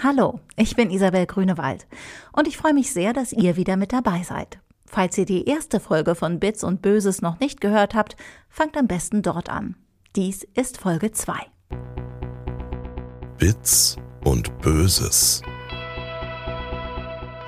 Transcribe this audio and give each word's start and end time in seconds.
Hallo, 0.00 0.38
ich 0.54 0.76
bin 0.76 0.90
Isabel 0.90 1.26
Grünewald 1.26 1.88
und 2.32 2.46
ich 2.46 2.56
freue 2.56 2.72
mich 2.72 2.92
sehr, 2.92 3.12
dass 3.12 3.32
ihr 3.32 3.56
wieder 3.56 3.76
mit 3.76 3.92
dabei 3.92 4.22
seid. 4.22 4.60
Falls 4.86 5.18
ihr 5.18 5.24
die 5.24 5.48
erste 5.48 5.80
Folge 5.80 6.14
von 6.14 6.38
Bits 6.38 6.62
und 6.62 6.82
Böses 6.82 7.20
noch 7.20 7.40
nicht 7.40 7.60
gehört 7.60 7.96
habt, 7.96 8.14
fangt 8.48 8.76
am 8.76 8.86
besten 8.86 9.22
dort 9.22 9.50
an. 9.50 9.74
Dies 10.14 10.46
ist 10.54 10.78
Folge 10.78 11.10
2. 11.10 11.34
Bits 13.38 13.96
und 14.22 14.56
Böses. 14.60 15.42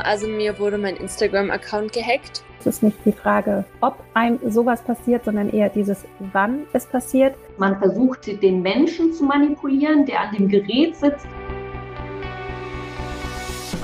Also 0.02 0.26
mir 0.26 0.58
wurde 0.58 0.76
mein 0.76 0.96
Instagram-Account 0.96 1.92
gehackt. 1.92 2.42
Es 2.58 2.66
ist 2.66 2.82
nicht 2.82 2.98
die 3.04 3.12
Frage, 3.12 3.64
ob 3.80 4.02
einem 4.14 4.40
sowas 4.50 4.82
passiert, 4.82 5.24
sondern 5.24 5.50
eher 5.50 5.68
dieses, 5.68 6.04
wann 6.32 6.66
es 6.72 6.84
passiert. 6.84 7.36
Man 7.58 7.78
versucht, 7.78 8.26
den 8.42 8.60
Menschen 8.60 9.12
zu 9.12 9.22
manipulieren, 9.22 10.04
der 10.04 10.22
an 10.22 10.34
dem 10.34 10.48
Gerät 10.48 10.96
sitzt. 10.96 11.28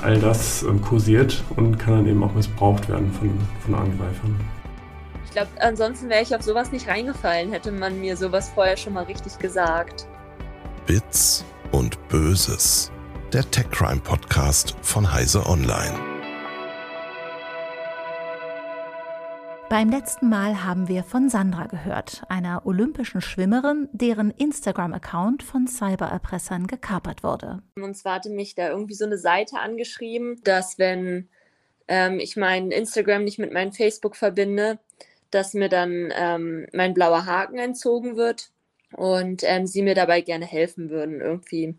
All 0.01 0.19
das 0.19 0.63
ähm, 0.63 0.81
kursiert 0.81 1.43
und 1.55 1.77
kann 1.77 1.95
dann 1.95 2.07
eben 2.07 2.23
auch 2.23 2.33
missbraucht 2.33 2.87
werden 2.89 3.11
von, 3.13 3.31
von 3.65 3.75
Angreifern. 3.75 4.39
Ich 5.25 5.31
glaube, 5.31 5.49
ansonsten 5.59 6.09
wäre 6.09 6.23
ich 6.23 6.35
auf 6.35 6.41
sowas 6.41 6.71
nicht 6.71 6.87
reingefallen, 6.87 7.51
hätte 7.51 7.71
man 7.71 7.99
mir 7.99 8.17
sowas 8.17 8.49
vorher 8.53 8.77
schon 8.77 8.93
mal 8.93 9.03
richtig 9.03 9.37
gesagt. 9.39 10.07
Bits 10.85 11.43
und 11.71 12.07
Böses. 12.07 12.91
Der 13.33 13.49
Tech 13.51 13.69
Crime 13.71 13.99
Podcast 13.99 14.75
von 14.81 15.11
Heise 15.11 15.45
Online. 15.45 16.16
Beim 19.69 19.89
letzten 19.89 20.29
Mal 20.29 20.63
haben 20.63 20.87
wir 20.87 21.03
von 21.03 21.29
Sandra 21.29 21.65
gehört, 21.65 22.21
einer 22.29 22.65
olympischen 22.65 23.19
Schwimmerin, 23.19 23.89
deren 23.91 24.31
Instagram-Account 24.31 25.43
von 25.43 25.67
Cybererpressern 25.67 26.67
gekapert 26.67 27.21
wurde. 27.21 27.61
Und 27.75 27.97
zwar 27.97 28.15
hatte 28.15 28.29
mich 28.29 28.55
da 28.55 28.69
irgendwie 28.69 28.93
so 28.93 29.03
eine 29.03 29.17
Seite 29.17 29.59
angeschrieben, 29.59 30.39
dass 30.45 30.79
wenn 30.79 31.27
ähm, 31.89 32.19
ich 32.19 32.37
mein 32.37 32.71
Instagram 32.71 33.25
nicht 33.25 33.39
mit 33.39 33.51
meinem 33.51 33.73
Facebook 33.73 34.15
verbinde, 34.15 34.79
dass 35.31 35.53
mir 35.53 35.67
dann 35.67 36.13
ähm, 36.15 36.67
mein 36.71 36.93
blauer 36.93 37.25
Haken 37.25 37.57
entzogen 37.57 38.15
wird 38.15 38.51
und 38.93 39.43
ähm, 39.43 39.67
sie 39.67 39.81
mir 39.81 39.95
dabei 39.95 40.21
gerne 40.21 40.45
helfen 40.45 40.89
würden, 40.89 41.19
irgendwie, 41.19 41.75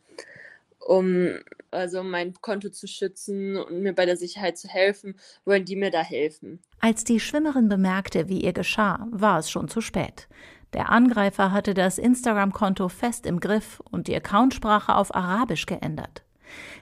um 0.88 1.38
also 1.70 2.02
mein 2.02 2.32
Konto 2.40 2.70
zu 2.70 2.86
schützen 2.86 3.58
und 3.58 3.82
mir 3.82 3.94
bei 3.94 4.06
der 4.06 4.16
Sicherheit 4.16 4.56
zu 4.56 4.68
helfen, 4.68 5.16
wollen 5.44 5.66
die 5.66 5.76
mir 5.76 5.90
da 5.90 6.00
helfen. 6.00 6.60
Als 6.80 7.04
die 7.04 7.20
Schwimmerin 7.20 7.68
bemerkte, 7.68 8.28
wie 8.28 8.40
ihr 8.40 8.54
geschah, 8.54 9.06
war 9.10 9.38
es 9.38 9.50
schon 9.50 9.68
zu 9.68 9.82
spät. 9.82 10.28
Der 10.72 10.90
Angreifer 10.90 11.52
hatte 11.52 11.74
das 11.74 11.98
Instagram-Konto 11.98 12.88
fest 12.88 13.26
im 13.26 13.38
Griff 13.38 13.82
und 13.90 14.08
die 14.08 14.16
Accountsprache 14.16 14.94
auf 14.94 15.14
Arabisch 15.14 15.66
geändert. 15.66 16.24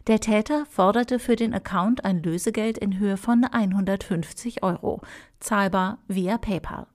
Der 0.06 0.20
Täter 0.20 0.66
forderte 0.66 1.18
für 1.18 1.34
den 1.34 1.52
Account 1.52 2.04
ein 2.04 2.22
Lösegeld 2.22 2.78
in 2.78 3.00
Höhe 3.00 3.16
von 3.16 3.42
150 3.44 4.62
Euro, 4.62 5.00
zahlbar 5.40 5.98
via 6.06 6.38
PayPal. 6.38 6.86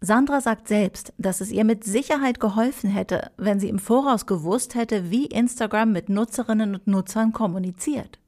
Sandra 0.00 0.40
sagt 0.40 0.68
selbst, 0.68 1.12
dass 1.18 1.40
es 1.40 1.50
ihr 1.50 1.64
mit 1.64 1.82
Sicherheit 1.82 2.38
geholfen 2.38 2.88
hätte, 2.88 3.32
wenn 3.36 3.58
sie 3.58 3.68
im 3.68 3.80
Voraus 3.80 4.26
gewusst 4.26 4.76
hätte, 4.76 5.10
wie 5.10 5.26
Instagram 5.26 5.92
mit 5.92 6.08
Nutzerinnen 6.08 6.76
und 6.76 6.86
Nutzern 6.86 7.32
kommuniziert. 7.32 8.20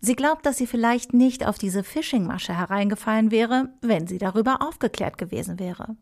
Sie 0.00 0.16
glaubt, 0.16 0.46
dass 0.46 0.56
sie 0.56 0.66
vielleicht 0.66 1.12
nicht 1.12 1.46
auf 1.46 1.58
diese 1.58 1.82
Phishing-Masche 1.82 2.56
hereingefallen 2.56 3.30
wäre, 3.30 3.70
wenn 3.82 4.06
sie 4.06 4.18
darüber 4.18 4.62
aufgeklärt 4.62 5.18
gewesen 5.18 5.58
wäre. 5.58 5.96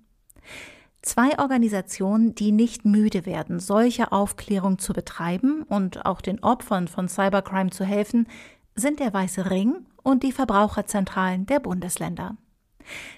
Zwei 1.03 1.37
Organisationen, 1.41 2.37
die 2.37 2.53
nicht 2.53 2.85
müde 2.85 3.27
werden, 3.27 3.59
solche 3.59 4.13
Aufklärung 4.13 4.79
zu 4.79 4.93
betreiben 4.93 5.65
und 5.65 6.07
auch 6.07 6.21
den 6.21 6.43
Opfern 6.45 6.87
von 6.87 7.09
Cybercrime 7.09 7.71
zu 7.71 7.85
helfen, 7.85 8.29
sind 8.77 9.01
der 9.01 9.13
Weiße 9.13 9.51
Ring 9.51 9.85
und 10.05 10.23
die 10.23 10.33
Verbraucherzentralen 10.33 11.47
der 11.47 11.59
Bundesländer. 11.59 12.37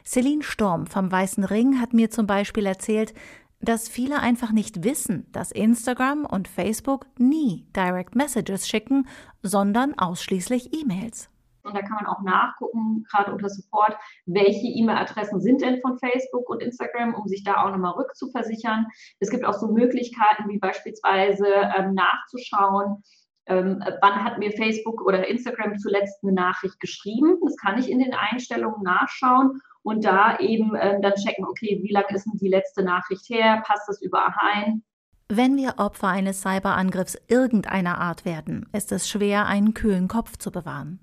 Celine 0.05 0.43
Storm 0.43 0.87
vom 0.87 1.11
Weißen 1.11 1.45
Ring 1.45 1.81
hat 1.81 1.93
mir 1.93 2.11
zum 2.11 2.27
Beispiel 2.27 2.66
erzählt, 2.66 3.15
dass 3.61 3.88
viele 3.88 4.21
einfach 4.21 4.53
nicht 4.53 4.84
wissen, 4.84 5.27
dass 5.33 5.50
Instagram 5.50 6.27
und 6.27 6.49
Facebook 6.49 7.06
nie 7.19 7.66
Direct 7.75 8.15
Messages 8.15 8.69
schicken, 8.69 9.06
sondern 9.43 9.99
ausschließlich 9.99 10.72
E-Mails. 10.78 11.31
Und 11.65 11.75
da 11.75 11.81
kann 11.81 11.97
man 11.97 12.06
auch 12.06 12.21
nachgucken, 12.21 13.05
gerade 13.11 13.33
unter 13.33 13.49
Support, 13.49 13.97
welche 14.27 14.66
E-Mail-Adressen 14.66 15.41
sind 15.41 15.62
denn 15.62 15.81
von 15.81 15.99
Facebook 15.99 16.49
und 16.50 16.62
Instagram, 16.62 17.15
um 17.15 17.27
sich 17.27 17.43
da 17.43 17.65
auch 17.65 17.71
nochmal 17.71 17.94
rückzuversichern. 17.94 18.87
Es 19.19 19.31
gibt 19.31 19.47
auch 19.47 19.55
so 19.55 19.69
Möglichkeiten, 19.69 20.49
wie 20.49 20.59
beispielsweise 20.59 21.47
ähm, 21.77 21.94
nachzuschauen, 21.94 23.03
ähm, 23.47 23.82
wann 24.00 24.25
hat 24.25 24.38
mir 24.38 24.53
Facebook 24.53 25.03
oder 25.03 25.27
Instagram 25.28 25.78
zuletzt 25.78 26.22
eine 26.22 26.32
Nachricht 26.32 26.81
geschrieben. 26.81 27.38
Das 27.44 27.56
kann 27.56 27.78
ich 27.78 27.91
in 27.91 27.99
den 27.99 28.15
Einstellungen 28.15 28.82
nachschauen 28.82 29.60
und 29.82 30.05
da 30.05 30.38
eben 30.38 30.72
ähm, 30.81 31.03
dann 31.03 31.15
checken, 31.15 31.44
okay, 31.44 31.81
wie 31.82 31.93
lange 31.93 32.09
ist 32.10 32.25
denn 32.25 32.38
die 32.38 32.49
letzte 32.49 32.82
Nachricht 32.82 33.28
her? 33.28 33.62
Passt 33.66 33.88
das 33.88 34.00
überein? 34.00 34.82
Wenn 35.28 35.56
wir 35.56 35.75
Opfer 35.78 36.09
eines 36.09 36.43
Cyberangriffs 36.43 37.16
irgendeiner 37.28 37.99
Art 37.99 38.25
werden, 38.25 38.69
ist 38.72 38.93
es 38.93 39.09
schwer, 39.09 39.47
einen 39.47 39.72
kühlen 39.72 40.06
Kopf 40.06 40.37
zu 40.37 40.50
bewahren. 40.50 41.00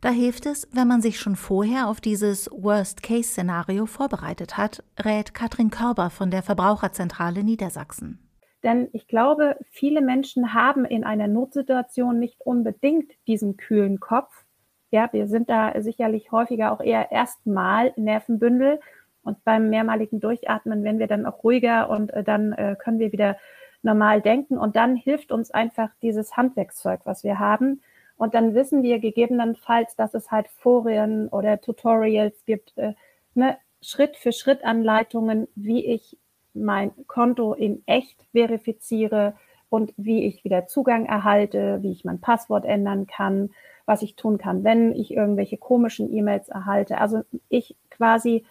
Da 0.00 0.10
hilft 0.10 0.46
es, 0.46 0.68
wenn 0.72 0.88
man 0.88 1.02
sich 1.02 1.20
schon 1.20 1.36
vorher 1.36 1.88
auf 1.88 2.00
dieses 2.00 2.50
Worst-Case-Szenario 2.50 3.86
vorbereitet 3.86 4.56
hat, 4.56 4.82
rät 4.98 5.34
Katrin 5.34 5.70
Körber 5.70 6.10
von 6.10 6.30
der 6.30 6.42
Verbraucherzentrale 6.42 7.44
Niedersachsen. 7.44 8.18
Denn 8.62 8.88
ich 8.92 9.06
glaube, 9.06 9.56
viele 9.70 10.02
Menschen 10.02 10.52
haben 10.54 10.84
in 10.84 11.04
einer 11.04 11.28
Notsituation 11.28 12.18
nicht 12.18 12.40
unbedingt 12.40 13.12
diesen 13.26 13.56
kühlen 13.56 14.00
Kopf. 14.00 14.44
Ja, 14.90 15.08
wir 15.12 15.28
sind 15.28 15.48
da 15.48 15.80
sicherlich 15.80 16.32
häufiger 16.32 16.72
auch 16.72 16.80
eher 16.80 17.10
erstmal 17.10 17.92
Nervenbündel 17.96 18.80
und 19.22 19.42
beim 19.44 19.70
mehrmaligen 19.70 20.20
Durchatmen 20.20 20.82
werden 20.82 20.98
wir 20.98 21.06
dann 21.06 21.26
auch 21.26 21.44
ruhiger 21.44 21.88
und 21.90 22.12
äh, 22.12 22.24
dann 22.24 22.52
äh, 22.52 22.76
können 22.78 22.98
wir 22.98 23.12
wieder 23.12 23.36
normal 23.82 24.20
denken 24.20 24.58
und 24.58 24.76
dann 24.76 24.96
hilft 24.96 25.32
uns 25.32 25.50
einfach 25.50 25.90
dieses 26.02 26.36
Handwerkszeug, 26.36 27.00
was 27.04 27.24
wir 27.24 27.38
haben. 27.38 27.80
Und 28.16 28.34
dann 28.34 28.54
wissen 28.54 28.82
wir 28.82 28.98
gegebenenfalls, 28.98 29.96
dass 29.96 30.12
es 30.12 30.30
halt 30.30 30.48
Forien 30.48 31.28
oder 31.28 31.60
Tutorials 31.60 32.44
gibt, 32.44 32.76
äh, 32.76 32.92
ne, 33.34 33.56
Schritt 33.80 34.16
für 34.16 34.32
Schritt 34.32 34.62
Anleitungen, 34.62 35.48
wie 35.54 35.86
ich 35.86 36.18
mein 36.54 36.92
Konto 37.06 37.54
in 37.54 37.82
echt 37.86 38.24
verifiziere 38.32 39.34
und 39.68 39.92
wie 39.96 40.24
ich 40.24 40.44
wieder 40.44 40.66
Zugang 40.66 41.06
erhalte, 41.06 41.78
wie 41.82 41.92
ich 41.92 42.04
mein 42.04 42.20
Passwort 42.20 42.64
ändern 42.64 43.06
kann, 43.06 43.50
was 43.86 44.02
ich 44.02 44.16
tun 44.16 44.38
kann, 44.38 44.64
wenn 44.64 44.92
ich 44.94 45.12
irgendwelche 45.12 45.56
komischen 45.56 46.12
E-Mails 46.12 46.48
erhalte. 46.48 46.98
Also 46.98 47.22
ich 47.48 47.76
quasi 47.88 48.44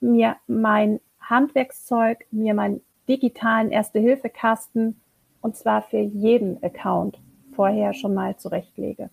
mir 0.00 0.36
mein 0.46 1.00
Handwerkszeug, 1.20 2.26
mir 2.30 2.54
meinen 2.54 2.80
digitalen 3.08 3.70
Erste-Hilfe-Kasten 3.70 5.00
und 5.40 5.56
zwar 5.56 5.82
für 5.82 5.98
jeden 6.00 6.62
Account 6.62 7.18
vorher 7.54 7.94
schon 7.94 8.14
mal 8.14 8.36
zurechtlege. 8.36 9.10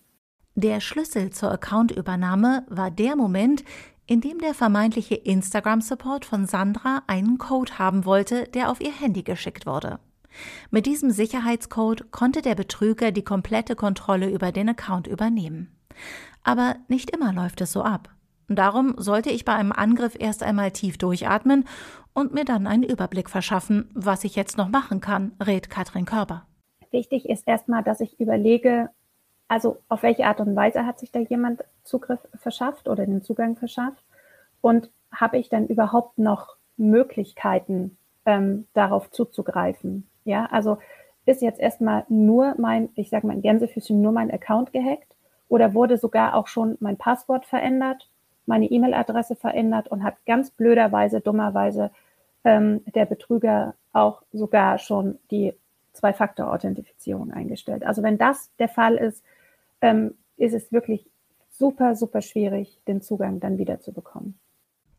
Der 0.55 0.81
Schlüssel 0.81 1.31
zur 1.31 1.51
Accountübernahme 1.51 2.65
war 2.69 2.91
der 2.91 3.15
Moment, 3.15 3.63
in 4.05 4.21
dem 4.21 4.39
der 4.39 4.53
vermeintliche 4.53 5.15
Instagram-Support 5.15 6.25
von 6.25 6.45
Sandra 6.45 7.03
einen 7.07 7.37
Code 7.37 7.79
haben 7.79 8.05
wollte, 8.05 8.47
der 8.49 8.69
auf 8.69 8.81
ihr 8.81 8.91
Handy 8.91 9.23
geschickt 9.23 9.65
wurde. 9.65 9.99
Mit 10.71 10.85
diesem 10.85 11.11
Sicherheitscode 11.11 12.11
konnte 12.11 12.41
der 12.41 12.55
Betrüger 12.55 13.11
die 13.11 13.23
komplette 13.23 13.75
Kontrolle 13.75 14.29
über 14.29 14.51
den 14.51 14.69
Account 14.69 15.07
übernehmen. 15.07 15.75
Aber 16.43 16.75
nicht 16.87 17.11
immer 17.11 17.33
läuft 17.33 17.61
es 17.61 17.71
so 17.71 17.83
ab. 17.83 18.09
Darum 18.49 18.95
sollte 18.97 19.29
ich 19.29 19.45
bei 19.45 19.53
einem 19.53 19.71
Angriff 19.71 20.15
erst 20.19 20.43
einmal 20.43 20.71
tief 20.71 20.97
durchatmen 20.97 21.65
und 22.13 22.33
mir 22.33 22.45
dann 22.45 22.67
einen 22.67 22.83
Überblick 22.83 23.29
verschaffen, 23.29 23.89
was 23.93 24.23
ich 24.23 24.35
jetzt 24.35 24.57
noch 24.57 24.69
machen 24.69 25.01
kann, 25.01 25.31
rät 25.43 25.69
Katrin 25.69 26.05
Körber. 26.05 26.45
Wichtig 26.91 27.27
ist 27.27 27.47
erstmal, 27.47 27.83
dass 27.83 28.01
ich 28.01 28.19
überlege, 28.19 28.89
also 29.53 29.77
auf 29.87 30.01
welche 30.01 30.25
Art 30.25 30.39
und 30.39 30.55
Weise 30.55 30.83
hat 30.83 30.97
sich 30.97 31.11
da 31.11 31.19
jemand 31.19 31.63
Zugriff 31.83 32.19
verschafft 32.39 32.87
oder 32.87 33.05
den 33.05 33.21
Zugang 33.21 33.55
verschafft? 33.55 34.03
Und 34.61 34.89
habe 35.11 35.37
ich 35.37 35.47
dann 35.47 35.67
überhaupt 35.67 36.17
noch 36.17 36.55
Möglichkeiten, 36.75 37.95
ähm, 38.25 38.65
darauf 38.73 39.11
zuzugreifen? 39.11 40.07
Ja, 40.25 40.47
also 40.47 40.79
ist 41.27 41.43
jetzt 41.43 41.59
erstmal 41.59 42.03
nur 42.09 42.55
mein, 42.57 42.89
ich 42.95 43.11
sage 43.11 43.27
mal 43.27 43.33
in 43.35 43.43
Gänsefüßchen, 43.43 44.01
nur 44.01 44.11
mein 44.11 44.31
Account 44.31 44.73
gehackt 44.73 45.15
oder 45.49 45.75
wurde 45.75 45.97
sogar 45.97 46.33
auch 46.33 46.47
schon 46.47 46.75
mein 46.79 46.97
Passwort 46.97 47.45
verändert, 47.45 48.09
meine 48.47 48.65
E-Mail-Adresse 48.65 49.35
verändert 49.35 49.87
und 49.87 50.03
hat 50.03 50.15
ganz 50.25 50.49
blöderweise, 50.49 51.21
dummerweise 51.21 51.91
ähm, 52.43 52.83
der 52.95 53.05
Betrüger 53.05 53.75
auch 53.91 54.23
sogar 54.31 54.79
schon 54.79 55.19
die 55.29 55.53
Zwei-Faktor-Authentifizierung 55.91 57.31
eingestellt. 57.31 57.85
Also 57.85 58.01
wenn 58.01 58.17
das 58.17 58.49
der 58.57 58.67
Fall 58.67 58.95
ist, 58.95 59.23
ähm, 59.83 60.15
ist 60.37 60.53
es 60.53 60.71
wirklich 60.71 61.05
super, 61.49 61.95
super 61.95 62.21
schwierig, 62.21 62.81
den 62.87 63.01
Zugang 63.01 63.39
dann 63.39 63.59
wieder 63.59 63.79
zu 63.79 63.93
bekommen. 63.93 64.39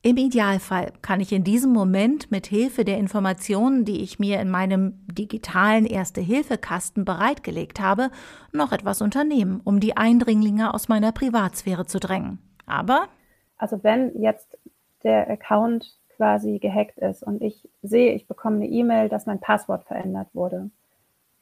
Im 0.03 0.19
Idealfall 0.19 0.93
kann 1.01 1.21
ich 1.21 1.33
in 1.33 1.45
diesem 1.45 1.73
Moment 1.73 2.31
mit 2.31 2.47
Hilfe 2.47 2.85
der 2.85 2.99
Informationen, 2.99 3.87
die 3.87 4.03
ich 4.03 4.19
mir 4.19 4.39
in 4.39 4.51
meinem 4.51 5.07
digitalen 5.07 5.87
Erste-Hilfe-Kasten 5.87 7.07
bereitgelegt 7.07 7.81
habe, 7.81 8.11
noch 8.53 8.73
etwas 8.73 9.01
unternehmen, 9.01 9.63
um 9.65 9.81
die 9.81 9.97
Eindringlinge 9.97 10.75
aus 10.75 10.89
meiner 10.89 11.11
Privatsphäre 11.11 11.87
zu 11.87 11.99
drängen. 11.99 12.39
Aber 12.67 13.09
also 13.57 13.83
wenn 13.83 14.21
jetzt 14.21 14.59
der 15.05 15.31
Account 15.31 15.99
quasi 16.17 16.59
gehackt 16.59 16.99
ist 16.99 17.23
und 17.23 17.41
ich 17.41 17.67
sehe, 17.83 18.13
ich 18.13 18.29
bekomme 18.29 18.57
eine 18.57 18.67
E-Mail, 18.67 19.09
dass 19.09 19.25
mein 19.25 19.41
Passwort 19.41 19.85
verändert 19.85 20.29
wurde 20.35 20.71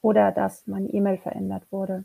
oder 0.02 0.30
dass 0.30 0.68
meine 0.68 0.88
E-Mail 0.88 1.18
verändert 1.18 1.64
wurde, 1.70 2.04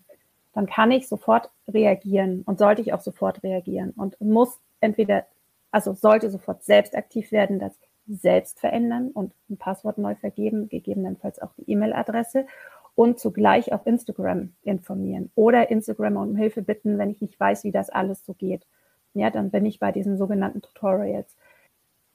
dann 0.57 0.65
kann 0.65 0.89
ich 0.89 1.07
sofort 1.07 1.51
reagieren 1.67 2.41
und 2.47 2.57
sollte 2.57 2.81
ich 2.81 2.91
auch 2.91 3.01
sofort 3.01 3.43
reagieren 3.43 3.91
und 3.91 4.19
muss 4.19 4.59
entweder 4.79 5.27
also 5.69 5.93
sollte 5.93 6.31
sofort 6.31 6.63
selbst 6.63 6.95
aktiv 6.95 7.31
werden, 7.31 7.59
das 7.59 7.77
selbst 8.07 8.59
verändern 8.59 9.11
und 9.11 9.33
ein 9.51 9.57
Passwort 9.57 9.99
neu 9.99 10.15
vergeben, 10.15 10.67
gegebenenfalls 10.67 11.39
auch 11.43 11.51
die 11.59 11.71
E-Mail-Adresse 11.71 12.47
und 12.95 13.19
zugleich 13.19 13.71
auch 13.71 13.85
Instagram 13.85 14.51
informieren 14.63 15.29
oder 15.35 15.69
Instagram 15.69 16.17
um 16.17 16.35
Hilfe 16.35 16.63
bitten, 16.63 16.97
wenn 16.97 17.11
ich 17.11 17.21
nicht 17.21 17.39
weiß, 17.39 17.63
wie 17.63 17.71
das 17.71 17.91
alles 17.91 18.25
so 18.25 18.33
geht. 18.33 18.65
Ja, 19.13 19.29
dann 19.29 19.51
bin 19.51 19.63
ich 19.63 19.79
bei 19.79 19.91
diesen 19.91 20.17
sogenannten 20.17 20.63
Tutorials. 20.63 21.35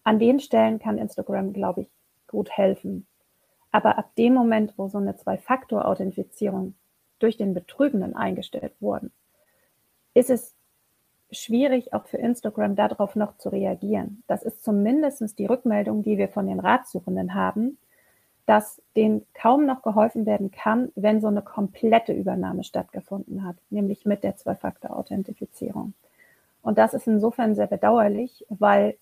An 0.03 0.19
den 0.19 0.41
Stellen 0.41 0.81
kann 0.81 0.99
Instagram, 0.99 1.53
glaube 1.53 1.83
ich, 1.83 1.91
gut 2.27 2.51
helfen. 2.51 3.07
Aber 3.71 3.99
ab 3.99 4.11
dem 4.19 4.35
Moment, 4.35 4.75
wo 4.77 4.89
so 4.89 4.99
eine 4.99 5.15
Zwei-Faktor-Authentifizierung 5.15 6.75
durch 7.23 7.37
den 7.37 7.55
Betrügenden 7.55 8.15
eingestellt 8.17 8.73
wurden, 8.81 9.13
ist 10.15 10.31
es 10.31 10.55
schwierig, 11.31 11.95
auch 11.95 12.07
für 12.07 12.19
Instagram 12.19 12.77
darauf 12.77 13.17
noch 13.17 13.39
zu 13.39 13.49
reagieren. 13.49 14.23
Das 14.27 14.43
ist 14.43 14.63
zumindest 14.63 15.39
die 15.39 15.47
Rückmeldung, 15.47 16.03
die 16.03 16.19
wir 16.19 16.29
von 16.29 16.47
den 16.47 16.61
Ratsuchenden 16.61 17.35
haben, 17.35 17.79
dass 18.45 18.83
denen 18.97 19.25
kaum 19.35 19.67
noch 19.67 19.83
geholfen 19.83 20.27
werden 20.27 20.51
kann, 20.51 20.91
wenn 20.95 21.21
so 21.21 21.29
eine 21.29 21.43
komplette 21.43 22.13
Übernahme 22.13 22.65
stattgefunden 22.65 23.45
hat, 23.45 23.57
nämlich 23.71 24.05
mit 24.05 24.25
der 24.25 24.37
Zwei-Faktor-Authentifizierung. 24.37 25.95
Und 26.61 26.79
das 26.79 26.95
ist 26.95 27.07
insofern 27.07 27.55
sehr 27.55 27.67
bedauerlich, 27.67 28.45
weil 28.49 28.97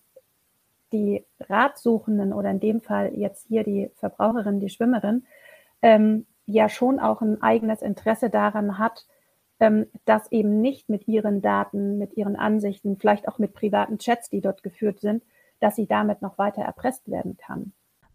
die 0.91 1.23
Ratsuchenden 1.39 2.33
oder 2.33 2.51
in 2.51 2.59
dem 2.59 2.81
Fall 2.81 3.13
jetzt 3.15 3.47
hier 3.47 3.63
die 3.63 3.89
Verbraucherin, 3.95 4.59
die 4.59 4.69
Schwimmerin, 4.69 5.23
ähm, 5.81 6.25
ja 6.45 6.69
schon 6.69 6.99
auch 6.99 7.21
ein 7.21 7.41
eigenes 7.41 7.81
Interesse 7.81 8.29
daran 8.29 8.77
hat, 8.77 9.05
ähm, 9.59 9.85
dass 10.05 10.31
eben 10.31 10.61
nicht 10.61 10.89
mit 10.89 11.07
ihren 11.07 11.41
Daten, 11.41 11.97
mit 11.97 12.17
ihren 12.17 12.35
Ansichten, 12.35 12.97
vielleicht 12.97 13.27
auch 13.27 13.37
mit 13.37 13.53
privaten 13.53 13.99
Chats, 13.99 14.29
die 14.29 14.41
dort 14.41 14.63
geführt 14.63 14.99
sind, 14.99 15.23
dass 15.59 15.75
sie 15.75 15.87
damit 15.87 16.21
noch 16.21 16.37
weiter 16.37 16.63
erpresst 16.63 17.09
werden 17.09 17.37
kann. 17.37 17.73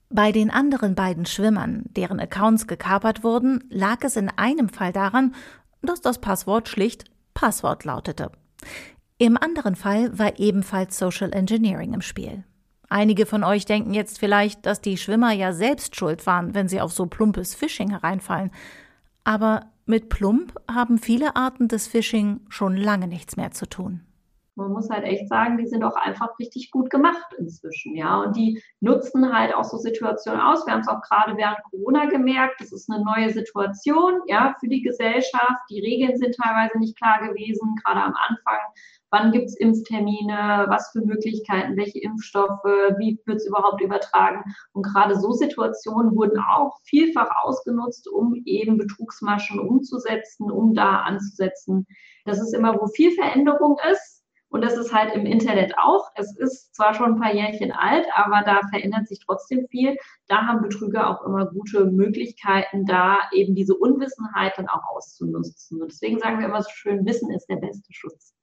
Bei 0.08 0.30
den 0.30 0.50
anderen 0.50 0.94
beiden 0.94 1.26
Schwimmern, 1.26 1.84
deren 1.86 2.20
Accounts 2.20 2.66
gekapert 2.66 3.24
wurden, 3.24 3.64
lag 3.70 4.02
es 4.02 4.16
in 4.16 4.28
einem 4.36 4.68
Fall 4.68 4.92
daran, 4.92 5.34
dass 5.82 6.00
das 6.00 6.20
Passwort 6.20 6.68
schlicht 6.68 7.04
Passwort 7.34 7.84
lautete. 7.84 8.30
Im 9.18 9.36
anderen 9.36 9.76
Fall 9.76 10.16
war 10.18 10.38
ebenfalls 10.38 10.98
Social 10.98 11.32
Engineering 11.32 11.94
im 11.94 12.02
Spiel. 12.02 12.44
Einige 12.88 13.26
von 13.26 13.42
euch 13.42 13.64
denken 13.64 13.94
jetzt 13.94 14.18
vielleicht, 14.18 14.64
dass 14.66 14.80
die 14.80 14.96
Schwimmer 14.96 15.32
ja 15.32 15.52
selbst 15.52 15.96
schuld 15.96 16.26
waren, 16.26 16.54
wenn 16.54 16.68
sie 16.68 16.80
auf 16.80 16.92
so 16.92 17.06
plumpes 17.06 17.54
Phishing 17.54 17.90
hereinfallen. 17.90 18.50
Aber 19.24 19.66
mit 19.86 20.08
plump 20.08 20.54
haben 20.70 20.98
viele 20.98 21.36
Arten 21.36 21.68
des 21.68 21.88
Phishing 21.88 22.40
schon 22.48 22.76
lange 22.76 23.08
nichts 23.08 23.36
mehr 23.36 23.50
zu 23.50 23.68
tun. 23.68 24.02
Man 24.58 24.72
muss 24.72 24.88
halt 24.88 25.04
echt 25.04 25.28
sagen, 25.28 25.58
die 25.58 25.66
sind 25.66 25.84
auch 25.84 25.96
einfach 25.96 26.38
richtig 26.38 26.70
gut 26.70 26.88
gemacht 26.88 27.26
inzwischen, 27.36 27.94
ja. 27.94 28.22
Und 28.22 28.36
die 28.36 28.62
nutzen 28.80 29.30
halt 29.30 29.54
auch 29.54 29.64
so 29.64 29.76
Situationen 29.76 30.40
aus. 30.40 30.66
Wir 30.66 30.72
haben 30.72 30.80
es 30.80 30.88
auch 30.88 31.02
gerade 31.02 31.36
während 31.36 31.62
Corona 31.70 32.06
gemerkt. 32.06 32.60
Das 32.60 32.72
ist 32.72 32.90
eine 32.90 33.04
neue 33.04 33.30
Situation, 33.30 34.22
ja, 34.28 34.54
für 34.58 34.68
die 34.68 34.80
Gesellschaft. 34.80 35.60
Die 35.68 35.80
Regeln 35.80 36.16
sind 36.16 36.36
teilweise 36.36 36.78
nicht 36.78 36.96
klar 36.96 37.20
gewesen, 37.28 37.76
gerade 37.84 38.00
am 38.00 38.14
Anfang 38.14 38.58
wann 39.16 39.32
gibt 39.32 39.46
es 39.46 39.56
Impftermine, 39.56 40.66
was 40.68 40.90
für 40.90 41.00
Möglichkeiten, 41.00 41.76
welche 41.76 42.00
Impfstoffe, 42.00 42.64
wie 42.98 43.18
wird 43.24 43.38
es 43.38 43.46
überhaupt 43.46 43.80
übertragen. 43.80 44.42
Und 44.72 44.82
gerade 44.82 45.18
so 45.18 45.32
Situationen 45.32 46.14
wurden 46.14 46.38
auch 46.38 46.78
vielfach 46.84 47.30
ausgenutzt, 47.42 48.08
um 48.08 48.34
eben 48.44 48.76
Betrugsmaschen 48.76 49.58
umzusetzen, 49.58 50.50
um 50.50 50.74
da 50.74 51.00
anzusetzen. 51.02 51.86
Das 52.24 52.40
ist 52.40 52.52
immer, 52.52 52.78
wo 52.80 52.88
viel 52.88 53.12
Veränderung 53.12 53.78
ist. 53.90 54.22
Und 54.48 54.62
das 54.62 54.76
ist 54.76 54.94
halt 54.94 55.14
im 55.14 55.26
Internet 55.26 55.74
auch. 55.76 56.10
Es 56.14 56.36
ist 56.36 56.74
zwar 56.74 56.94
schon 56.94 57.14
ein 57.14 57.20
paar 57.20 57.34
Jährchen 57.34 57.72
alt, 57.72 58.06
aber 58.14 58.42
da 58.44 58.60
verändert 58.70 59.08
sich 59.08 59.20
trotzdem 59.24 59.66
viel. 59.68 59.96
Da 60.28 60.46
haben 60.46 60.62
Betrüger 60.62 61.10
auch 61.10 61.26
immer 61.26 61.46
gute 61.46 61.86
Möglichkeiten, 61.86 62.86
da 62.86 63.18
eben 63.32 63.54
diese 63.54 63.74
Unwissenheit 63.74 64.52
dann 64.56 64.68
auch 64.68 64.84
auszunutzen. 64.94 65.82
Und 65.82 65.90
deswegen 65.90 66.20
sagen 66.20 66.38
wir 66.38 66.46
immer 66.46 66.62
so 66.62 66.70
schön, 66.70 67.04
Wissen 67.04 67.30
ist 67.32 67.48
der 67.48 67.56
beste 67.56 67.92
Schutz. 67.92 68.35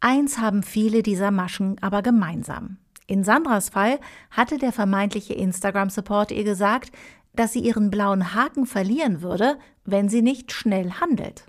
Eins 0.00 0.38
haben 0.38 0.62
viele 0.62 1.02
dieser 1.02 1.30
Maschen 1.30 1.76
aber 1.82 2.02
gemeinsam. 2.02 2.78
In 3.06 3.22
Sandras 3.24 3.68
Fall 3.68 3.98
hatte 4.30 4.56
der 4.56 4.72
vermeintliche 4.72 5.34
Instagram-Support 5.34 6.30
ihr 6.30 6.44
gesagt, 6.44 6.92
dass 7.34 7.52
sie 7.52 7.60
ihren 7.60 7.90
blauen 7.90 8.34
Haken 8.34 8.66
verlieren 8.66 9.22
würde, 9.22 9.58
wenn 9.84 10.08
sie 10.08 10.22
nicht 10.22 10.52
schnell 10.52 10.92
handelt. 10.92 11.44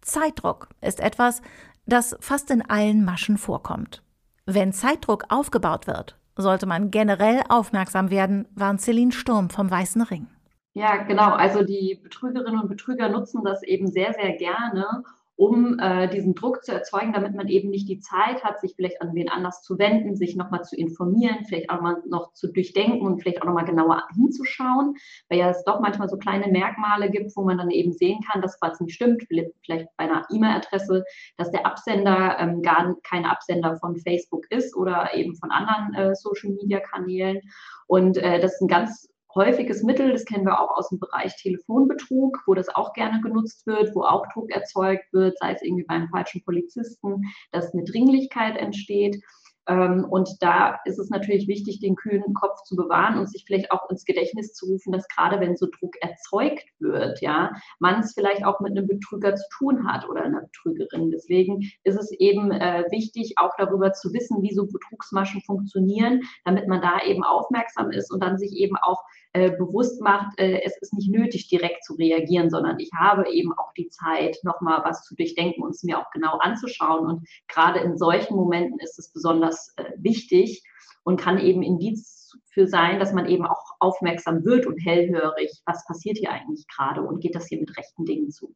Zeitdruck 0.00 0.68
ist 0.80 1.00
etwas, 1.00 1.42
das 1.86 2.16
fast 2.20 2.50
in 2.50 2.62
allen 2.62 3.04
Maschen 3.04 3.38
vorkommt. 3.38 4.02
Wenn 4.46 4.72
Zeitdruck 4.72 5.24
aufgebaut 5.28 5.86
wird, 5.86 6.16
sollte 6.36 6.66
man 6.66 6.90
generell 6.90 7.42
aufmerksam 7.48 8.10
werden, 8.10 8.48
warnt 8.54 8.80
Celine 8.80 9.12
Sturm 9.12 9.50
vom 9.50 9.70
Weißen 9.70 10.02
Ring. 10.02 10.26
Ja, 10.72 10.96
genau. 11.02 11.32
Also 11.32 11.64
die 11.64 12.00
Betrügerinnen 12.02 12.60
und 12.60 12.68
Betrüger 12.68 13.08
nutzen 13.08 13.42
das 13.44 13.62
eben 13.62 13.88
sehr, 13.88 14.14
sehr 14.14 14.36
gerne, 14.36 15.02
um 15.40 15.78
äh, 15.78 16.06
diesen 16.10 16.34
Druck 16.34 16.62
zu 16.62 16.72
erzeugen, 16.72 17.14
damit 17.14 17.34
man 17.34 17.48
eben 17.48 17.70
nicht 17.70 17.88
die 17.88 17.98
Zeit 17.98 18.44
hat, 18.44 18.60
sich 18.60 18.74
vielleicht 18.76 19.00
an 19.00 19.14
wen 19.14 19.30
anders 19.30 19.62
zu 19.62 19.78
wenden, 19.78 20.14
sich 20.14 20.36
nochmal 20.36 20.64
zu 20.64 20.76
informieren, 20.76 21.46
vielleicht 21.48 21.70
auch 21.70 21.80
mal 21.80 21.96
noch 22.06 22.34
zu 22.34 22.52
durchdenken 22.52 23.06
und 23.06 23.22
vielleicht 23.22 23.40
auch 23.40 23.46
nochmal 23.46 23.64
genauer 23.64 24.04
hinzuschauen, 24.14 24.96
weil 25.30 25.38
ja 25.38 25.48
es 25.48 25.64
doch 25.64 25.80
manchmal 25.80 26.10
so 26.10 26.18
kleine 26.18 26.48
Merkmale 26.48 27.10
gibt, 27.10 27.34
wo 27.36 27.42
man 27.42 27.56
dann 27.56 27.70
eben 27.70 27.92
sehen 27.92 28.20
kann, 28.30 28.42
dass 28.42 28.58
was 28.60 28.80
nicht 28.80 28.94
stimmt, 28.94 29.22
vielleicht 29.30 29.88
bei 29.96 30.04
einer 30.04 30.26
E-Mail-Adresse, 30.30 31.04
dass 31.38 31.50
der 31.50 31.64
Absender 31.64 32.36
ähm, 32.38 32.60
gar 32.60 32.94
kein 33.02 33.24
Absender 33.24 33.78
von 33.78 33.96
Facebook 33.96 34.44
ist 34.50 34.76
oder 34.76 35.14
eben 35.14 35.34
von 35.36 35.50
anderen 35.50 35.94
äh, 35.94 36.14
Social-Media-Kanälen. 36.16 37.40
Und 37.86 38.18
äh, 38.18 38.40
das 38.40 38.52
ist 38.52 38.60
ein 38.60 38.68
ganz 38.68 39.09
häufiges 39.34 39.82
Mittel, 39.82 40.12
das 40.12 40.24
kennen 40.24 40.44
wir 40.44 40.60
auch 40.60 40.76
aus 40.76 40.88
dem 40.88 40.98
Bereich 40.98 41.36
Telefonbetrug, 41.36 42.42
wo 42.46 42.54
das 42.54 42.68
auch 42.68 42.92
gerne 42.92 43.20
genutzt 43.20 43.66
wird, 43.66 43.94
wo 43.94 44.02
auch 44.02 44.26
Druck 44.32 44.50
erzeugt 44.50 45.12
wird, 45.12 45.38
sei 45.38 45.52
es 45.52 45.62
irgendwie 45.62 45.84
beim 45.84 46.08
falschen 46.08 46.42
Polizisten, 46.44 47.22
dass 47.52 47.72
eine 47.72 47.84
Dringlichkeit 47.84 48.56
entsteht. 48.56 49.22
Ähm, 49.70 50.04
und 50.08 50.28
da 50.40 50.80
ist 50.84 50.98
es 50.98 51.10
natürlich 51.10 51.46
wichtig, 51.46 51.80
den 51.80 51.94
kühlen 51.94 52.34
Kopf 52.34 52.62
zu 52.64 52.74
bewahren 52.76 53.18
und 53.18 53.30
sich 53.30 53.44
vielleicht 53.46 53.70
auch 53.70 53.88
ins 53.90 54.04
Gedächtnis 54.04 54.52
zu 54.52 54.66
rufen, 54.66 54.92
dass 54.92 55.06
gerade 55.08 55.38
wenn 55.40 55.56
so 55.56 55.66
Druck 55.66 55.94
erzeugt 56.00 56.64
wird, 56.80 57.20
ja, 57.20 57.52
man 57.78 58.00
es 58.00 58.14
vielleicht 58.14 58.44
auch 58.44 58.60
mit 58.60 58.76
einem 58.76 58.88
Betrüger 58.88 59.36
zu 59.36 59.44
tun 59.56 59.86
hat 59.86 60.08
oder 60.08 60.22
einer 60.22 60.42
Betrügerin. 60.42 61.10
Deswegen 61.10 61.60
ist 61.84 61.98
es 61.98 62.10
eben 62.12 62.50
äh, 62.50 62.84
wichtig, 62.90 63.34
auch 63.36 63.52
darüber 63.58 63.92
zu 63.92 64.12
wissen, 64.12 64.42
wie 64.42 64.54
so 64.54 64.66
Betrugsmaschen 64.66 65.42
funktionieren, 65.42 66.22
damit 66.44 66.66
man 66.66 66.80
da 66.80 67.00
eben 67.04 67.22
aufmerksam 67.22 67.90
ist 67.90 68.12
und 68.12 68.22
dann 68.22 68.38
sich 68.38 68.52
eben 68.52 68.76
auch 68.76 69.02
äh, 69.32 69.50
bewusst 69.50 70.00
macht, 70.00 70.38
äh, 70.38 70.60
es 70.64 70.76
ist 70.80 70.92
nicht 70.92 71.10
nötig, 71.10 71.48
direkt 71.48 71.84
zu 71.84 71.94
reagieren, 71.94 72.50
sondern 72.50 72.80
ich 72.80 72.90
habe 72.98 73.30
eben 73.30 73.52
auch 73.56 73.72
die 73.74 73.88
Zeit, 73.88 74.38
nochmal 74.42 74.82
was 74.84 75.04
zu 75.04 75.14
durchdenken 75.14 75.62
und 75.62 75.70
es 75.70 75.84
mir 75.84 75.98
auch 75.98 76.10
genau 76.10 76.38
anzuschauen. 76.38 77.06
Und 77.06 77.28
gerade 77.46 77.78
in 77.80 77.96
solchen 77.96 78.34
Momenten 78.34 78.80
ist 78.80 78.98
es 78.98 79.12
besonders 79.12 79.72
äh, 79.76 79.84
wichtig 79.98 80.64
und 81.04 81.20
kann 81.20 81.38
eben 81.38 81.62
Indiz 81.62 82.36
für 82.52 82.66
sein, 82.66 82.98
dass 82.98 83.12
man 83.12 83.26
eben 83.26 83.46
auch 83.46 83.62
aufmerksam 83.78 84.44
wird 84.44 84.66
und 84.66 84.78
hellhörig, 84.78 85.62
was 85.64 85.86
passiert 85.86 86.18
hier 86.18 86.32
eigentlich 86.32 86.66
gerade 86.66 87.02
und 87.02 87.20
geht 87.20 87.34
das 87.34 87.46
hier 87.46 87.60
mit 87.60 87.76
rechten 87.76 88.04
Dingen 88.04 88.30
zu. 88.30 88.54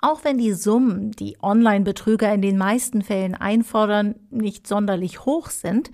Auch 0.00 0.24
wenn 0.24 0.38
die 0.38 0.52
Summen, 0.52 1.10
die 1.12 1.36
Online-Betrüger 1.42 2.32
in 2.32 2.42
den 2.42 2.56
meisten 2.56 3.02
Fällen 3.02 3.34
einfordern, 3.34 4.14
nicht 4.30 4.66
sonderlich 4.66 5.24
hoch 5.24 5.48
sind, 5.48 5.90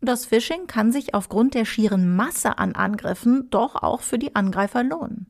das 0.00 0.26
Phishing 0.26 0.66
kann 0.66 0.92
sich 0.92 1.14
aufgrund 1.14 1.54
der 1.54 1.64
schieren 1.64 2.16
Masse 2.16 2.58
an 2.58 2.74
Angriffen 2.74 3.48
doch 3.50 3.82
auch 3.82 4.02
für 4.02 4.18
die 4.18 4.34
Angreifer 4.34 4.82
lohnen. 4.82 5.26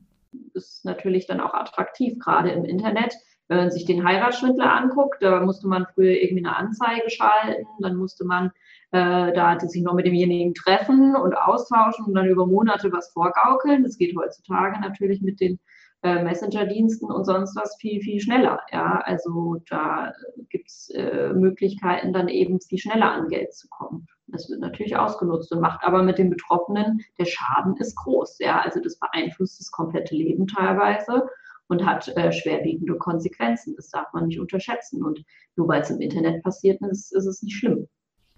Ist 0.53 0.85
natürlich 0.85 1.27
dann 1.27 1.39
auch 1.39 1.53
attraktiv, 1.53 2.19
gerade 2.19 2.51
im 2.51 2.65
Internet. 2.65 3.13
Wenn 3.47 3.57
man 3.57 3.71
sich 3.71 3.85
den 3.85 4.05
Heiratsschwindler 4.05 4.73
anguckt, 4.73 5.21
da 5.21 5.39
musste 5.39 5.67
man 5.67 5.85
früher 5.93 6.21
irgendwie 6.21 6.45
eine 6.45 6.57
Anzeige 6.57 7.09
schalten, 7.09 7.65
dann 7.79 7.95
musste 7.95 8.25
man 8.25 8.51
äh, 8.91 9.31
da 9.33 9.57
sich 9.59 9.83
noch 9.83 9.93
mit 9.93 10.05
demjenigen 10.05 10.53
treffen 10.53 11.15
und 11.15 11.33
austauschen 11.33 12.05
und 12.05 12.13
dann 12.13 12.27
über 12.27 12.45
Monate 12.45 12.91
was 12.91 13.09
vorgaukeln. 13.11 13.83
Das 13.83 13.97
geht 13.97 14.15
heutzutage 14.17 14.79
natürlich 14.81 15.21
mit 15.21 15.39
den 15.39 15.59
äh, 16.03 16.23
Messenger-Diensten 16.23 17.09
und 17.09 17.23
sonst 17.23 17.55
was 17.55 17.77
viel, 17.79 18.01
viel 18.01 18.19
schneller. 18.19 18.59
Ja, 18.71 19.01
also 19.05 19.61
da 19.69 20.13
gibt 20.49 20.67
es 20.67 20.89
äh, 20.93 21.33
Möglichkeiten, 21.33 22.11
dann 22.11 22.27
eben 22.27 22.59
viel 22.59 22.79
schneller 22.79 23.11
an 23.11 23.29
Geld 23.29 23.53
zu 23.53 23.67
kommen. 23.69 24.07
Das 24.27 24.49
wird 24.49 24.59
natürlich 24.59 24.97
ausgenutzt 24.97 25.51
und 25.51 25.61
macht 25.61 25.83
aber 25.83 26.03
mit 26.03 26.17
den 26.17 26.29
Betroffenen, 26.29 27.01
der 27.17 27.25
Schaden 27.25 27.77
ist 27.77 27.95
groß. 27.95 28.39
Ja, 28.39 28.59
also 28.59 28.81
das 28.81 28.99
beeinflusst 28.99 29.59
das 29.59 29.71
komplette 29.71 30.15
Leben 30.15 30.47
teilweise 30.47 31.29
und 31.67 31.85
hat 31.85 32.07
äh, 32.09 32.31
schwerwiegende 32.31 32.97
Konsequenzen. 32.97 33.75
Das 33.75 33.89
darf 33.89 34.11
man 34.13 34.27
nicht 34.27 34.39
unterschätzen. 34.39 35.03
Und 35.03 35.23
nur 35.55 35.67
weil 35.67 35.81
es 35.81 35.89
im 35.89 36.01
Internet 36.01 36.43
passiert 36.43 36.81
ist, 36.81 37.13
ist 37.13 37.25
es 37.25 37.41
nicht 37.41 37.57
schlimm. 37.57 37.87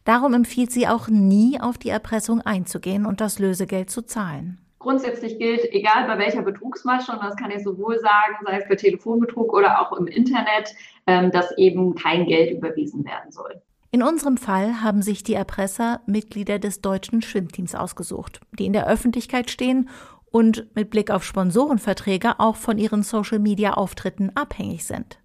Darum 0.04 0.34
empfiehlt 0.34 0.72
sie 0.72 0.88
auch 0.88 1.08
nie, 1.08 1.60
auf 1.60 1.78
die 1.78 1.90
Erpressung 1.90 2.42
einzugehen 2.42 3.06
und 3.06 3.22
das 3.22 3.40
Lösegeld 3.40 3.90
zu 3.90 4.02
zahlen. 4.02 4.60
Grundsätzlich 4.80 5.38
gilt, 5.38 5.66
egal 5.74 6.08
bei 6.08 6.18
welcher 6.18 6.42
Betrugsmasche, 6.42 7.12
und 7.12 7.22
das 7.22 7.36
kann 7.36 7.52
ich 7.52 7.64
sowohl 7.64 8.00
sagen, 8.00 8.38
sei 8.46 8.58
es 8.58 8.68
bei 8.70 8.76
Telefonbetrug 8.76 9.54
oder 9.54 9.82
auch 9.82 9.98
im 9.98 10.08
Internet, 10.08 10.74
ähm, 11.06 11.32
dass 11.32 11.56
eben 11.58 11.96
kein 11.96 12.26
Geld 12.26 12.52
überwiesen 12.52 13.04
werden 13.04 13.32
soll. 13.32 13.62
In 13.92 14.04
unserem 14.04 14.38
Fall 14.38 14.82
haben 14.82 15.02
sich 15.02 15.24
die 15.24 15.34
Erpresser 15.34 16.02
Mitglieder 16.06 16.60
des 16.60 16.82
deutschen 16.82 17.24
Schwimmteams 17.24 17.74
ausgesucht, 17.74 18.40
die 18.52 18.68
in 18.68 18.74
der 18.74 18.88
Öffentlichkeit 18.88 19.50
stehen 19.50 19.90
und 20.30 20.68
mit 20.76 20.92
Blick 20.92 21.10
auf 21.10 21.24
Sponsorenverträge 21.24 22.40
auch 22.40 22.56
von 22.56 22.78
ihren 22.78 23.02
Social-Media-Auftritten 23.02 24.32
abhängig 24.36 24.86
sind. 24.86 25.20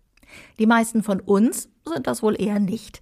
Die 0.58 0.66
meisten 0.66 1.02
von 1.02 1.20
uns 1.20 1.68
sind 1.84 2.06
das 2.06 2.22
wohl 2.22 2.40
eher 2.40 2.58
nicht. 2.58 3.00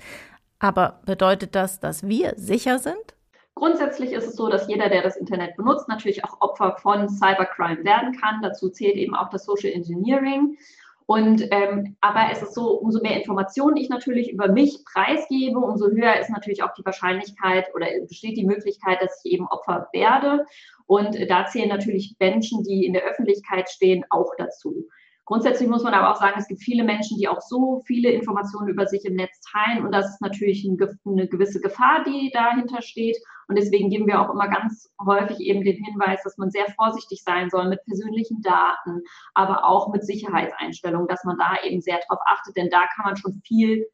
Aber 0.58 1.00
bedeutet 1.06 1.54
das, 1.54 1.78
dass 1.78 2.08
wir 2.08 2.34
sicher 2.36 2.80
sind? 2.80 3.14
Grundsätzlich 3.54 4.12
ist 4.12 4.26
es 4.26 4.34
so, 4.34 4.48
dass 4.48 4.66
jeder, 4.66 4.88
der 4.88 5.02
das 5.02 5.16
Internet 5.16 5.56
benutzt, 5.56 5.88
natürlich 5.88 6.24
auch 6.24 6.40
Opfer 6.40 6.76
von 6.78 7.08
Cybercrime 7.08 7.84
werden 7.84 8.18
kann. 8.18 8.42
Dazu 8.42 8.68
zählt 8.70 8.96
eben 8.96 9.14
auch 9.14 9.30
das 9.30 9.44
Social 9.44 9.70
Engineering. 9.70 10.56
Und 11.06 11.46
ähm, 11.50 11.96
aber 12.00 12.30
es 12.30 12.42
ist 12.42 12.54
so, 12.54 12.78
umso 12.78 13.00
mehr 13.00 13.16
Informationen 13.16 13.76
ich 13.76 13.88
natürlich 13.88 14.30
über 14.30 14.48
mich 14.48 14.84
preisgebe, 14.84 15.58
umso 15.58 15.90
höher 15.90 16.18
ist 16.20 16.30
natürlich 16.30 16.62
auch 16.62 16.74
die 16.74 16.84
Wahrscheinlichkeit 16.84 17.66
oder 17.74 17.86
besteht 18.08 18.36
die 18.36 18.46
Möglichkeit, 18.46 19.02
dass 19.02 19.20
ich 19.24 19.32
eben 19.32 19.46
Opfer 19.48 19.88
werde. 19.92 20.46
Und 20.86 21.16
da 21.30 21.46
zählen 21.46 21.68
natürlich 21.68 22.16
Menschen, 22.18 22.62
die 22.62 22.86
in 22.86 22.92
der 22.92 23.04
Öffentlichkeit 23.04 23.70
stehen, 23.70 24.04
auch 24.10 24.32
dazu. 24.36 24.88
Grundsätzlich 25.24 25.68
muss 25.68 25.84
man 25.84 25.94
aber 25.94 26.10
auch 26.10 26.20
sagen, 26.20 26.34
es 26.36 26.48
gibt 26.48 26.62
viele 26.62 26.82
Menschen, 26.82 27.16
die 27.16 27.28
auch 27.28 27.40
so 27.40 27.80
viele 27.86 28.10
Informationen 28.10 28.68
über 28.68 28.86
sich 28.86 29.04
im 29.04 29.14
Netz 29.14 29.40
teilen. 29.52 29.84
Und 29.84 29.92
das 29.92 30.10
ist 30.10 30.20
natürlich 30.20 30.66
eine 30.66 31.28
gewisse 31.28 31.60
Gefahr, 31.60 32.02
die 32.04 32.30
dahinter 32.32 32.82
steht. 32.82 33.16
Und 33.46 33.56
deswegen 33.56 33.88
geben 33.88 34.06
wir 34.06 34.20
auch 34.20 34.32
immer 34.32 34.48
ganz 34.48 34.90
häufig 35.04 35.38
eben 35.38 35.62
den 35.62 35.76
Hinweis, 35.84 36.22
dass 36.24 36.38
man 36.38 36.50
sehr 36.50 36.66
vorsichtig 36.74 37.22
sein 37.22 37.50
soll 37.50 37.68
mit 37.68 37.84
persönlichen 37.84 38.40
Daten, 38.42 39.02
aber 39.34 39.64
auch 39.64 39.92
mit 39.92 40.04
Sicherheitseinstellungen, 40.04 41.06
dass 41.06 41.22
man 41.24 41.38
da 41.38 41.56
eben 41.64 41.80
sehr 41.80 42.00
drauf 42.08 42.18
achtet, 42.26 42.56
denn 42.56 42.70
da 42.70 42.82
kann 42.94 43.04
man 43.04 43.16
schon 43.16 43.40
viel 43.44 43.86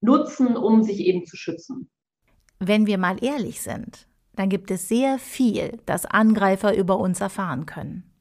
nutzen, 0.00 0.56
um 0.56 0.82
sich 0.82 1.00
eben 1.00 1.26
zu 1.26 1.36
schützen. 1.36 1.90
Wenn 2.58 2.86
wir 2.86 2.98
mal 2.98 3.22
ehrlich 3.22 3.60
sind, 3.60 4.06
dann 4.36 4.48
gibt 4.48 4.70
es 4.70 4.88
sehr 4.88 5.18
viel, 5.18 5.80
das 5.86 6.06
Angreifer 6.06 6.74
über 6.74 6.98
uns 6.98 7.20
erfahren 7.20 7.66
können. 7.66 8.13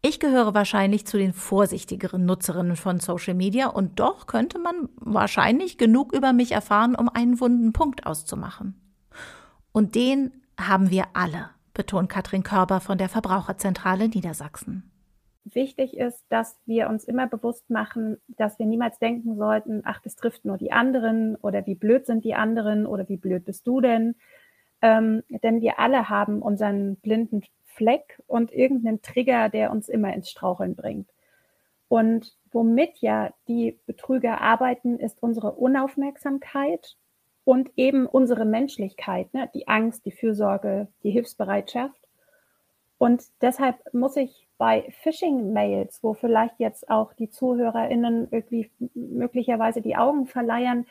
Ich 0.00 0.20
gehöre 0.20 0.54
wahrscheinlich 0.54 1.06
zu 1.06 1.18
den 1.18 1.32
vorsichtigeren 1.32 2.24
Nutzerinnen 2.24 2.76
von 2.76 3.00
Social 3.00 3.34
Media 3.34 3.66
und 3.66 3.98
doch 3.98 4.26
könnte 4.26 4.60
man 4.60 4.88
wahrscheinlich 4.96 5.76
genug 5.76 6.14
über 6.14 6.32
mich 6.32 6.52
erfahren, 6.52 6.94
um 6.94 7.08
einen 7.08 7.40
wunden 7.40 7.72
Punkt 7.72 8.06
auszumachen. 8.06 8.80
Und 9.72 9.96
den 9.96 10.32
haben 10.58 10.90
wir 10.90 11.06
alle, 11.14 11.50
betont 11.74 12.08
Katrin 12.08 12.44
Körber 12.44 12.80
von 12.80 12.96
der 12.96 13.08
Verbraucherzentrale 13.08 14.08
Niedersachsen. 14.08 14.88
Wichtig 15.44 15.96
ist, 15.96 16.24
dass 16.28 16.58
wir 16.66 16.88
uns 16.88 17.04
immer 17.04 17.26
bewusst 17.26 17.68
machen, 17.68 18.18
dass 18.28 18.58
wir 18.58 18.66
niemals 18.66 18.98
denken 18.98 19.36
sollten, 19.36 19.82
ach, 19.84 20.00
das 20.00 20.14
trifft 20.14 20.44
nur 20.44 20.58
die 20.58 20.70
anderen 20.70 21.36
oder 21.36 21.66
wie 21.66 21.74
blöd 21.74 22.06
sind 22.06 22.24
die 22.24 22.34
anderen 22.34 22.86
oder 22.86 23.08
wie 23.08 23.16
blöd 23.16 23.44
bist 23.44 23.66
du 23.66 23.80
denn, 23.80 24.14
ähm, 24.80 25.22
denn 25.42 25.60
wir 25.60 25.78
alle 25.80 26.08
haben 26.08 26.40
unseren 26.40 26.96
blinden 26.96 27.42
Fleck 27.78 28.20
und 28.26 28.52
irgendeinen 28.52 29.00
Trigger, 29.00 29.48
der 29.48 29.70
uns 29.70 29.88
immer 29.88 30.12
ins 30.12 30.28
Straucheln 30.28 30.74
bringt. 30.74 31.08
Und 31.88 32.36
womit 32.50 32.98
ja 32.98 33.32
die 33.46 33.78
Betrüger 33.86 34.40
arbeiten, 34.40 34.98
ist 34.98 35.22
unsere 35.22 35.52
Unaufmerksamkeit 35.52 36.96
und 37.44 37.70
eben 37.76 38.06
unsere 38.06 38.44
Menschlichkeit, 38.44 39.32
ne? 39.32 39.48
die 39.54 39.68
Angst, 39.68 40.04
die 40.04 40.10
Fürsorge, 40.10 40.88
die 41.04 41.10
Hilfsbereitschaft. 41.10 42.00
Und 42.98 43.22
deshalb 43.40 43.76
muss 43.94 44.16
ich 44.16 44.48
bei 44.58 44.92
Phishing-Mails, 45.02 46.02
wo 46.02 46.14
vielleicht 46.14 46.58
jetzt 46.58 46.90
auch 46.90 47.12
die 47.14 47.30
ZuhörerInnen 47.30 48.28
irgendwie 48.32 48.70
möglicherweise 48.94 49.80
die 49.80 49.96
Augen 49.96 50.26
verleiern, 50.26 50.84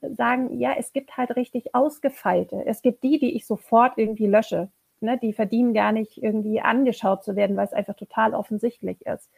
sagen, 0.00 0.58
ja, 0.58 0.74
es 0.76 0.92
gibt 0.92 1.16
halt 1.16 1.36
richtig 1.36 1.74
ausgefeilte. 1.74 2.64
Es 2.66 2.82
gibt 2.82 3.04
die, 3.04 3.18
die 3.20 3.36
ich 3.36 3.46
sofort 3.46 3.96
irgendwie 3.96 4.26
lösche. 4.26 4.68
Ne? 5.04 5.18
Die 5.18 5.32
verdienen 5.32 5.74
gar 5.74 5.92
nicht 5.92 6.22
irgendwie 6.22 6.60
angeschaut 6.60 7.22
zu 7.22 7.36
werden, 7.36 7.56
weil 7.56 7.66
es 7.66 7.72
einfach 7.72 7.94
total 7.94 8.34
offensichtlich 8.34 9.06
ist. 9.06 9.30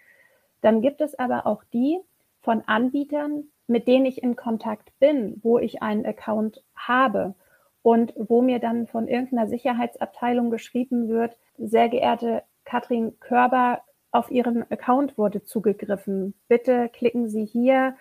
Dann 0.60 0.80
gibt 0.80 1.00
es 1.00 1.18
aber 1.18 1.46
auch 1.46 1.62
die 1.72 1.98
von 2.40 2.62
Anbietern, 2.66 3.44
mit 3.66 3.88
denen 3.88 4.06
ich 4.06 4.22
in 4.22 4.36
Kontakt 4.36 4.92
bin, 4.98 5.40
wo 5.42 5.58
ich 5.58 5.82
einen 5.82 6.06
Account 6.06 6.62
habe 6.74 7.34
und 7.82 8.14
wo 8.16 8.42
mir 8.42 8.58
dann 8.58 8.86
von 8.86 9.08
irgendeiner 9.08 9.48
Sicherheitsabteilung 9.48 10.50
geschrieben 10.50 11.08
wird, 11.08 11.36
sehr 11.58 11.88
geehrte 11.88 12.42
Katrin 12.64 13.18
Körber, 13.20 13.80
auf 14.12 14.30
Ihren 14.30 14.68
Account 14.70 15.18
wurde 15.18 15.44
zugegriffen. 15.44 16.34
Bitte 16.48 16.88
klicken 16.88 17.28
Sie 17.28 17.44
hier 17.44 17.96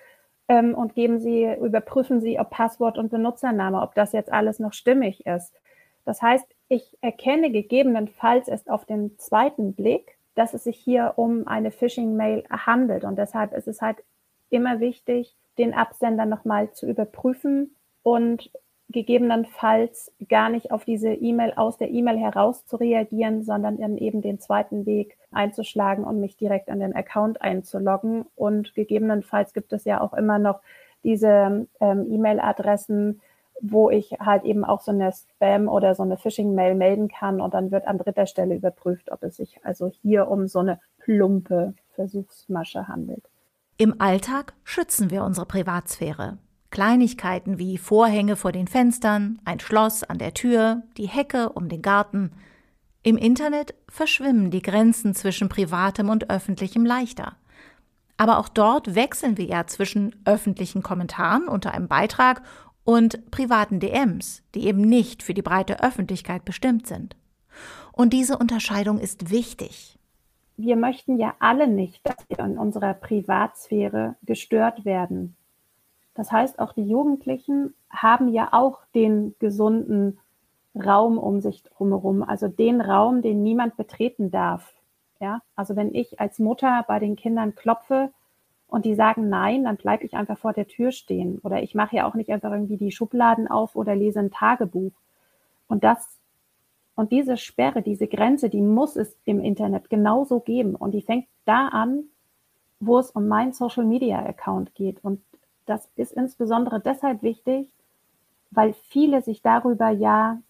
ähm, 0.47 0.73
und 0.73 0.95
geben 0.95 1.19
Sie, 1.19 1.45
überprüfen 1.61 2.21
Sie, 2.21 2.39
ob 2.39 2.51
Passwort 2.51 2.97
und 2.97 3.09
Benutzername, 3.09 3.81
ob 3.81 3.95
das 3.95 4.13
jetzt 4.13 4.31
alles 4.31 4.59
noch 4.59 4.73
stimmig 4.73 5.25
ist. 5.25 5.53
Das 6.05 6.21
heißt, 6.21 6.54
ich 6.67 6.97
erkenne 7.01 7.51
gegebenenfalls 7.51 8.47
erst 8.47 8.69
auf 8.69 8.85
den 8.85 9.17
zweiten 9.19 9.73
Blick, 9.73 10.17
dass 10.35 10.53
es 10.53 10.63
sich 10.63 10.77
hier 10.77 11.13
um 11.15 11.47
eine 11.47 11.71
Phishing-Mail 11.71 12.43
handelt. 12.49 13.03
Und 13.03 13.17
deshalb 13.17 13.53
ist 13.53 13.67
es 13.67 13.81
halt 13.81 13.97
immer 14.49 14.79
wichtig, 14.79 15.35
den 15.57 15.73
Absender 15.73 16.25
nochmal 16.25 16.71
zu 16.71 16.87
überprüfen 16.87 17.75
und 18.03 18.51
gegebenenfalls 18.89 20.11
gar 20.29 20.49
nicht 20.49 20.71
auf 20.71 20.85
diese 20.85 21.11
E-Mail 21.11 21.53
aus 21.55 21.77
der 21.77 21.89
E-Mail 21.89 22.17
heraus 22.17 22.65
zu 22.65 22.75
reagieren, 22.75 23.43
sondern 23.43 23.77
dann 23.77 23.97
eben 23.97 24.21
den 24.21 24.39
zweiten 24.39 24.85
Weg 24.85 25.17
einzuschlagen 25.31 26.03
und 26.03 26.19
mich 26.19 26.37
direkt 26.37 26.69
an 26.69 26.79
den 26.79 26.95
Account 26.95 27.41
einzuloggen. 27.41 28.25
Und 28.35 28.75
gegebenenfalls 28.75 29.53
gibt 29.53 29.73
es 29.73 29.85
ja 29.85 30.01
auch 30.01 30.13
immer 30.13 30.37
noch 30.37 30.61
diese 31.03 31.67
ähm, 31.79 32.11
E-Mail-Adressen, 32.11 33.21
wo 33.61 33.89
ich 33.89 34.11
halt 34.19 34.43
eben 34.43 34.65
auch 34.65 34.81
so 34.81 34.91
eine 34.91 35.11
Spam 35.11 35.67
oder 35.67 35.95
so 35.95 36.03
eine 36.03 36.17
Phishing-Mail 36.17 36.75
melden 36.75 37.07
kann 37.07 37.41
und 37.41 37.53
dann 37.53 37.71
wird 37.71 37.87
an 37.87 37.97
dritter 37.97 38.25
Stelle 38.25 38.55
überprüft, 38.55 39.11
ob 39.11 39.23
es 39.23 39.37
sich 39.37 39.59
also 39.63 39.91
hier 40.01 40.27
um 40.27 40.47
so 40.47 40.59
eine 40.59 40.79
plumpe 40.99 41.73
Versuchsmasche 41.95 42.87
handelt. 42.87 43.23
Im 43.77 43.99
Alltag 43.99 44.53
schützen 44.63 45.09
wir 45.09 45.23
unsere 45.23 45.45
Privatsphäre. 45.45 46.37
Kleinigkeiten 46.71 47.57
wie 47.57 47.77
Vorhänge 47.77 48.35
vor 48.35 48.51
den 48.51 48.67
Fenstern, 48.67 49.39
ein 49.45 49.59
Schloss 49.59 50.03
an 50.03 50.17
der 50.17 50.33
Tür, 50.33 50.83
die 50.97 51.07
Hecke 51.07 51.49
um 51.49 51.69
den 51.69 51.81
Garten. 51.81 52.31
Im 53.01 53.17
Internet 53.17 53.75
verschwimmen 53.87 54.51
die 54.51 54.61
Grenzen 54.61 55.13
zwischen 55.13 55.47
privatem 55.47 56.09
und 56.09 56.29
öffentlichem 56.29 56.85
leichter. 56.85 57.37
Aber 58.17 58.39
auch 58.39 58.49
dort 58.49 58.95
wechseln 58.95 59.37
wir 59.37 59.45
ja 59.45 59.67
zwischen 59.67 60.15
öffentlichen 60.25 60.83
Kommentaren 60.83 61.47
unter 61.47 61.73
einem 61.73 61.87
Beitrag 61.87 62.41
und 62.85 63.29
privaten 63.31 63.81
DMs, 63.81 64.43
die 64.53 64.67
eben 64.67 64.81
nicht 64.81 65.23
für 65.23 65.33
die 65.33 65.41
breite 65.41 65.83
Öffentlichkeit 65.83 66.45
bestimmt 66.45 66.87
sind. 66.87 67.17
Und 67.91 68.13
diese 68.13 68.37
Unterscheidung 68.37 68.99
ist 68.99 69.31
wichtig. 69.31 69.97
Wir 70.55 70.77
möchten 70.77 71.17
ja 71.17 71.33
alle 71.39 71.67
nicht, 71.67 71.99
dass 72.07 72.15
wir 72.29 72.39
in 72.39 72.57
unserer 72.57 72.93
Privatsphäre 72.93 74.15
gestört 74.23 74.85
werden. 74.85 75.35
Das 76.13 76.31
heißt, 76.31 76.59
auch 76.59 76.71
die 76.71 76.87
Jugendlichen 76.87 77.73
haben 77.89 78.29
ja 78.29 78.49
auch 78.53 78.79
den 78.93 79.35
gesunden 79.39 80.17
Raum 80.73 81.17
um 81.17 81.41
sich 81.41 81.63
drumherum, 81.63 82.23
also 82.23 82.47
den 82.47 82.79
Raum, 82.79 83.21
den 83.21 83.43
niemand 83.43 83.75
betreten 83.75 84.31
darf. 84.31 84.73
Ja, 85.19 85.41
also 85.55 85.75
wenn 85.75 85.93
ich 85.93 86.19
als 86.19 86.39
Mutter 86.39 86.83
bei 86.87 86.99
den 86.99 87.15
Kindern 87.15 87.55
klopfe, 87.55 88.11
und 88.75 88.83
die 88.83 88.93
sagen 88.93 89.29
nein, 89.29 89.63
dann 89.63 89.77
bleibe 89.77 90.03
ich 90.03 90.15
einfach 90.15 90.37
vor 90.37 90.51
der 90.51 90.67
Tür 90.67 90.91
stehen. 90.91 91.39
Oder 91.43 91.63
ich 91.63 91.75
mache 91.75 91.95
ja 91.95 92.05
auch 92.05 92.13
nicht 92.13 92.29
einfach 92.29 92.51
irgendwie 92.51 92.75
die 92.75 92.91
Schubladen 92.91 93.47
auf 93.47 93.77
oder 93.77 93.95
lese 93.95 94.19
ein 94.19 94.31
Tagebuch. 94.31 94.91
Und 95.69 95.85
das 95.85 96.19
und 96.93 97.13
diese 97.13 97.37
Sperre, 97.37 97.81
diese 97.81 98.07
Grenze, 98.07 98.49
die 98.49 98.61
muss 98.61 98.97
es 98.97 99.15
im 99.23 99.39
Internet 99.39 99.89
genauso 99.89 100.41
geben. 100.41 100.75
Und 100.75 100.91
die 100.91 101.01
fängt 101.01 101.25
da 101.45 101.69
an, 101.69 102.03
wo 102.81 102.99
es 102.99 103.11
um 103.11 103.29
meinen 103.29 103.53
Social 103.53 103.85
Media 103.85 104.19
Account 104.25 104.75
geht. 104.75 105.01
Und 105.05 105.21
das 105.65 105.89
ist 105.95 106.11
insbesondere 106.11 106.81
deshalb 106.81 107.23
wichtig, 107.23 107.69
weil 108.51 108.73
viele 108.89 109.21
sich 109.21 109.41
darüber 109.41 109.87
ja 109.87 110.41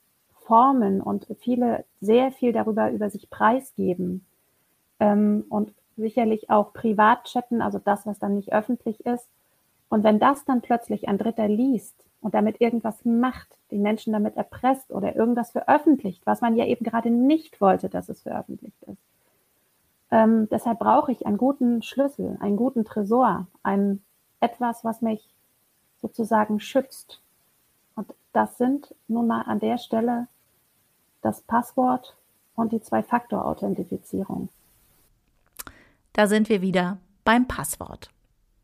formen 0.47 0.99
und 0.99 1.27
viele 1.41 1.85
sehr 2.01 2.31
viel 2.31 2.53
darüber 2.53 2.89
über 2.89 3.11
sich 3.11 3.29
preisgeben. 3.29 4.25
Ähm, 4.99 5.45
und 5.47 5.75
sicherlich 5.97 6.49
auch 6.49 6.73
privat 6.73 7.25
chatten, 7.25 7.61
also 7.61 7.79
das, 7.79 8.05
was 8.05 8.19
dann 8.19 8.35
nicht 8.35 8.53
öffentlich 8.53 9.05
ist. 9.05 9.27
Und 9.89 10.03
wenn 10.03 10.19
das 10.19 10.45
dann 10.45 10.61
plötzlich 10.61 11.07
ein 11.07 11.17
Dritter 11.17 11.47
liest 11.47 11.95
und 12.21 12.33
damit 12.33 12.59
irgendwas 12.59 13.05
macht, 13.05 13.47
die 13.71 13.77
Menschen 13.77 14.13
damit 14.13 14.35
erpresst 14.35 14.91
oder 14.91 15.15
irgendwas 15.15 15.51
veröffentlicht, 15.51 16.25
was 16.25 16.41
man 16.41 16.55
ja 16.55 16.65
eben 16.65 16.83
gerade 16.83 17.09
nicht 17.09 17.61
wollte, 17.61 17.89
dass 17.89 18.09
es 18.09 18.23
veröffentlicht 18.23 18.81
ist. 18.83 18.97
Ähm, 20.11 20.47
deshalb 20.49 20.79
brauche 20.79 21.11
ich 21.11 21.25
einen 21.25 21.37
guten 21.37 21.81
Schlüssel, 21.81 22.37
einen 22.39 22.57
guten 22.57 22.85
Tresor, 22.85 23.47
ein 23.63 24.01
etwas, 24.39 24.83
was 24.83 25.01
mich 25.01 25.27
sozusagen 26.01 26.59
schützt. 26.59 27.21
Und 27.95 28.13
das 28.33 28.57
sind 28.57 28.93
nun 29.07 29.27
mal 29.27 29.41
an 29.43 29.59
der 29.59 29.77
Stelle 29.77 30.27
das 31.21 31.41
Passwort 31.41 32.15
und 32.55 32.71
die 32.71 32.81
Zwei-Faktor-Authentifizierung. 32.81 34.49
Da 36.15 36.27
sind 36.27 36.47
wir 36.47 36.61
wieder 36.61 36.99
beim 37.25 37.45
Passwort. 37.45 38.09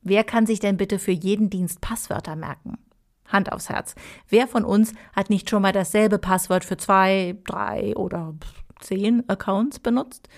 Wer 0.02 0.24
kann 0.24 0.46
sich 0.46 0.62
denn 0.62 0.78
bitte 0.78 1.00
für 1.00 1.12
jeden 1.12 1.50
Dienst 1.50 1.82
Passwörter 1.82 2.38
merken? 2.38 2.78
Hand 3.28 3.52
aufs 3.52 3.68
Herz. 3.68 3.94
Wer 4.30 4.48
von 4.48 4.64
uns 4.64 4.94
hat 5.14 5.30
nicht 5.30 5.50
schon 5.50 5.62
mal 5.62 5.74
dasselbe 5.74 6.18
Passwort 6.18 6.64
für 6.64 6.78
zwei, 6.78 7.38
drei 7.44 7.94
oder 7.98 8.36
zehn 8.80 9.28
Accounts 9.28 9.80
benutzt? 9.80 10.30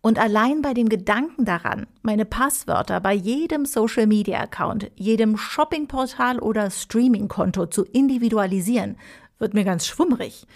Und 0.00 0.18
allein 0.18 0.62
bei 0.62 0.74
dem 0.74 0.88
Gedanken 0.88 1.44
daran, 1.44 1.86
meine 2.02 2.24
Passwörter 2.24 3.00
bei 3.00 3.12
jedem 3.12 3.64
Social 3.64 4.08
Media 4.08 4.40
Account, 4.40 4.90
jedem 4.96 5.36
Shoppingportal 5.36 6.40
oder 6.40 6.72
Streaming-Konto 6.72 7.66
zu 7.66 7.84
individualisieren, 7.84 8.96
wird 9.38 9.54
mir 9.54 9.64
ganz 9.64 9.86
schwummrig. 9.86 10.48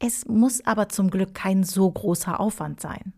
Es 0.00 0.26
muss 0.26 0.66
aber 0.66 0.88
zum 0.88 1.08
Glück 1.08 1.34
kein 1.34 1.62
so 1.62 1.88
großer 1.88 2.40
Aufwand 2.40 2.80
sein. 2.80 3.12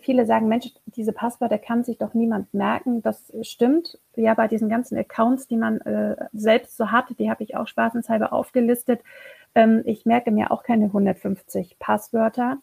Viele 0.00 0.26
sagen, 0.26 0.48
Mensch, 0.48 0.72
diese 0.86 1.12
Passwörter 1.12 1.58
kann 1.58 1.84
sich 1.84 1.98
doch 1.98 2.14
niemand 2.14 2.52
merken. 2.54 3.02
Das 3.02 3.32
stimmt. 3.42 3.98
Ja, 4.16 4.34
bei 4.34 4.48
diesen 4.48 4.68
ganzen 4.68 4.96
Accounts, 4.96 5.46
die 5.46 5.56
man 5.56 5.80
äh, 5.82 6.16
selbst 6.32 6.76
so 6.76 6.90
hat, 6.90 7.06
die 7.18 7.30
habe 7.30 7.42
ich 7.42 7.56
auch 7.56 7.66
spaßenshalber 7.66 8.32
aufgelistet. 8.32 9.02
Ähm, 9.54 9.82
ich 9.84 10.06
merke 10.06 10.30
mir 10.30 10.50
auch 10.50 10.62
keine 10.62 10.86
150 10.86 11.78
Passwörter. 11.78 12.58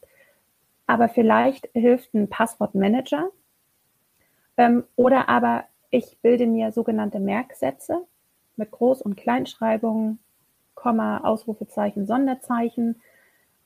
Aber 0.87 1.09
vielleicht 1.09 1.69
hilft 1.73 2.13
ein 2.13 2.29
Passwortmanager. 2.29 3.29
Ähm, 4.57 4.83
oder 4.95 5.29
aber 5.29 5.65
ich 5.89 6.17
bilde 6.21 6.47
mir 6.47 6.71
sogenannte 6.71 7.19
Merksätze 7.19 8.01
mit 8.55 8.71
Groß- 8.71 9.03
und 9.03 9.15
Kleinschreibungen, 9.15 10.19
Komma, 10.75 11.19
Ausrufezeichen, 11.19 12.05
Sonderzeichen 12.07 13.01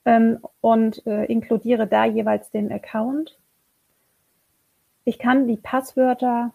ähm, 0.04 0.38
und 0.60 1.06
äh, 1.06 1.24
inkludiere 1.26 1.86
da 1.86 2.04
jeweils 2.04 2.50
den 2.50 2.72
Account. 2.72 3.38
Ich 5.04 5.18
kann 5.18 5.46
die 5.46 5.56
Passwörter 5.56 6.52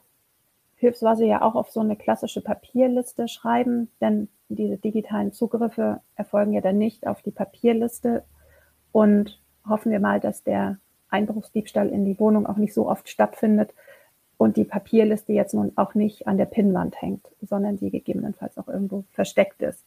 hilfsweise 0.75 1.25
ja 1.25 1.41
auch 1.41 1.55
auf 1.55 1.69
so 1.69 1.79
eine 1.79 1.95
klassische 1.95 2.41
Papierliste 2.41 3.27
schreiben, 3.27 3.89
denn 3.99 4.29
diese 4.49 4.77
digitalen 4.77 5.33
Zugriffe 5.33 6.01
erfolgen 6.15 6.53
ja 6.53 6.61
dann 6.61 6.77
nicht 6.77 7.07
auf 7.07 7.21
die 7.21 7.31
Papierliste 7.31 8.23
und 8.91 9.39
hoffen 9.67 9.91
wir 9.91 9.99
mal, 9.99 10.19
dass 10.19 10.43
der 10.43 10.77
Einbruchsdiebstahl 11.09 11.89
in 11.89 12.05
die 12.05 12.19
Wohnung 12.19 12.45
auch 12.45 12.57
nicht 12.57 12.73
so 12.73 12.87
oft 12.87 13.09
stattfindet 13.09 13.73
und 14.37 14.55
die 14.55 14.65
Papierliste 14.65 15.33
jetzt 15.33 15.53
nun 15.53 15.71
auch 15.75 15.95
nicht 15.95 16.27
an 16.27 16.37
der 16.37 16.45
Pinnwand 16.45 17.01
hängt, 17.01 17.27
sondern 17.41 17.77
die 17.77 17.89
gegebenenfalls 17.89 18.57
auch 18.57 18.67
irgendwo 18.67 19.03
versteckt 19.11 19.61
ist. 19.63 19.83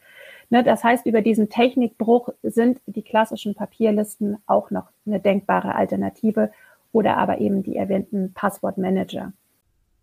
Ne, 0.51 0.65
das 0.65 0.83
heißt, 0.83 1.07
über 1.07 1.23
diesen 1.23 1.49
Technikbruch 1.49 2.31
sind 2.43 2.81
die 2.87 3.03
klassischen 3.03 3.55
Papierlisten 3.55 4.39
auch 4.47 4.71
noch 4.71 4.89
eine 5.07 5.21
denkbare 5.21 5.75
Alternative 5.77 6.51
oder 6.93 7.17
aber 7.17 7.41
eben 7.41 7.63
die 7.63 7.77
erwähnten 7.77 8.33
Passwortmanager. 8.35 9.33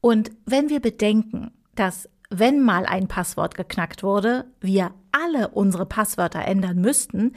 Und 0.02 0.32
wenn 0.46 0.70
wir 0.70 0.80
bedenken, 0.80 1.52
dass 1.76 2.10
wenn 2.30 2.62
mal 2.62 2.86
ein 2.86 3.08
Passwort 3.08 3.56
geknackt 3.56 4.04
wurde, 4.04 4.46
wir 4.60 4.92
alle 5.12 5.50
unsere 5.50 5.86
Passwörter 5.86 6.46
ändern 6.46 6.80
müssten, 6.80 7.34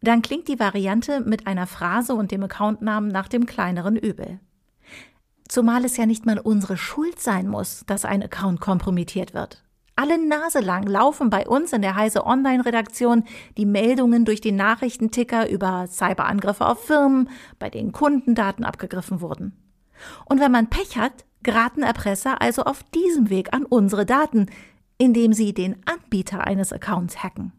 dann 0.00 0.22
klingt 0.22 0.48
die 0.48 0.60
Variante 0.60 1.20
mit 1.20 1.46
einer 1.46 1.66
Phrase 1.66 2.14
und 2.14 2.30
dem 2.30 2.42
Accountnamen 2.42 3.08
nach 3.10 3.28
dem 3.28 3.46
kleineren 3.46 3.96
Übel. 3.96 4.40
Zumal 5.48 5.84
es 5.84 5.96
ja 5.96 6.06
nicht 6.06 6.26
mal 6.26 6.38
unsere 6.38 6.76
Schuld 6.76 7.20
sein 7.20 7.48
muss, 7.48 7.84
dass 7.86 8.04
ein 8.04 8.22
Account 8.22 8.60
kompromittiert 8.60 9.34
wird. 9.34 9.62
Alle 9.96 10.18
Nase 10.18 10.58
lang 10.58 10.86
laufen 10.88 11.30
bei 11.30 11.46
uns 11.46 11.72
in 11.72 11.80
der 11.80 11.94
Heise 11.94 12.26
Online-Redaktion 12.26 13.24
die 13.56 13.66
Meldungen 13.66 14.24
durch 14.24 14.40
den 14.40 14.56
Nachrichtenticker 14.56 15.48
über 15.48 15.86
Cyberangriffe 15.86 16.66
auf 16.66 16.84
Firmen, 16.84 17.30
bei 17.60 17.70
denen 17.70 17.92
Kundendaten 17.92 18.64
abgegriffen 18.64 19.20
wurden. 19.20 19.52
Und 20.24 20.40
wenn 20.40 20.50
man 20.50 20.68
Pech 20.68 20.96
hat, 20.96 21.24
geraten 21.44 21.84
Erpresser 21.84 22.42
also 22.42 22.64
auf 22.64 22.82
diesem 22.82 23.30
Weg 23.30 23.54
an 23.54 23.64
unsere 23.64 24.04
Daten, 24.04 24.46
indem 24.98 25.32
sie 25.32 25.54
den 25.54 25.76
Anbieter 25.86 26.44
eines 26.44 26.72
Accounts 26.72 27.22
hacken. 27.22 27.52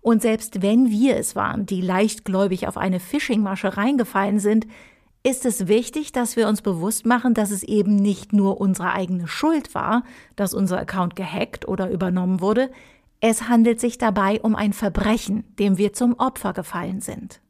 Und 0.00 0.22
selbst 0.22 0.62
wenn 0.62 0.90
wir 0.90 1.18
es 1.18 1.36
waren, 1.36 1.66
die 1.66 1.82
leichtgläubig 1.82 2.68
auf 2.68 2.78
eine 2.78 3.00
Phishing-Masche 3.00 3.76
reingefallen 3.76 4.38
sind, 4.38 4.66
ist 5.28 5.44
es 5.44 5.68
wichtig, 5.68 6.12
dass 6.12 6.36
wir 6.36 6.48
uns 6.48 6.62
bewusst 6.62 7.04
machen, 7.04 7.34
dass 7.34 7.50
es 7.50 7.62
eben 7.62 7.96
nicht 7.96 8.32
nur 8.32 8.60
unsere 8.60 8.92
eigene 8.92 9.28
Schuld 9.28 9.74
war, 9.74 10.02
dass 10.36 10.54
unser 10.54 10.78
Account 10.78 11.16
gehackt 11.16 11.68
oder 11.68 11.90
übernommen 11.90 12.40
wurde, 12.40 12.70
es 13.20 13.48
handelt 13.48 13.78
sich 13.78 13.98
dabei 13.98 14.40
um 14.40 14.54
ein 14.54 14.72
Verbrechen, 14.72 15.44
dem 15.56 15.76
wir 15.76 15.92
zum 15.92 16.14
Opfer 16.14 16.52
gefallen 16.52 17.00
sind. 17.00 17.40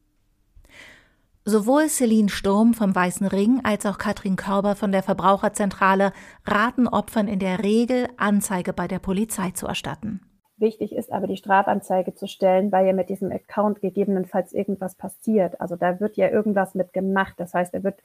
Sowohl 1.44 1.88
Celine 1.88 2.28
Sturm 2.28 2.74
vom 2.74 2.94
Weißen 2.94 3.26
Ring 3.26 3.60
als 3.62 3.86
auch 3.86 3.98
Katrin 3.98 4.36
Körber 4.36 4.74
von 4.74 4.92
der 4.92 5.02
Verbraucherzentrale 5.02 6.12
raten 6.46 6.88
Opfern 6.88 7.28
in 7.28 7.38
der 7.38 7.62
Regel, 7.62 8.08
Anzeige 8.16 8.72
bei 8.72 8.88
der 8.88 8.98
Polizei 8.98 9.52
zu 9.52 9.66
erstatten. 9.66 10.20
Wichtig 10.58 10.92
ist 10.92 11.12
aber 11.12 11.28
die 11.28 11.36
Strafanzeige 11.36 12.14
zu 12.14 12.26
stellen, 12.26 12.72
weil 12.72 12.86
ja 12.86 12.92
mit 12.92 13.08
diesem 13.08 13.30
Account 13.30 13.80
gegebenenfalls 13.80 14.52
irgendwas 14.52 14.96
passiert. 14.96 15.60
Also 15.60 15.76
da 15.76 16.00
wird 16.00 16.16
ja 16.16 16.28
irgendwas 16.28 16.74
mit 16.74 16.92
gemacht. 16.92 17.34
Das 17.36 17.54
heißt, 17.54 17.74
er 17.74 17.84
wird 17.84 18.02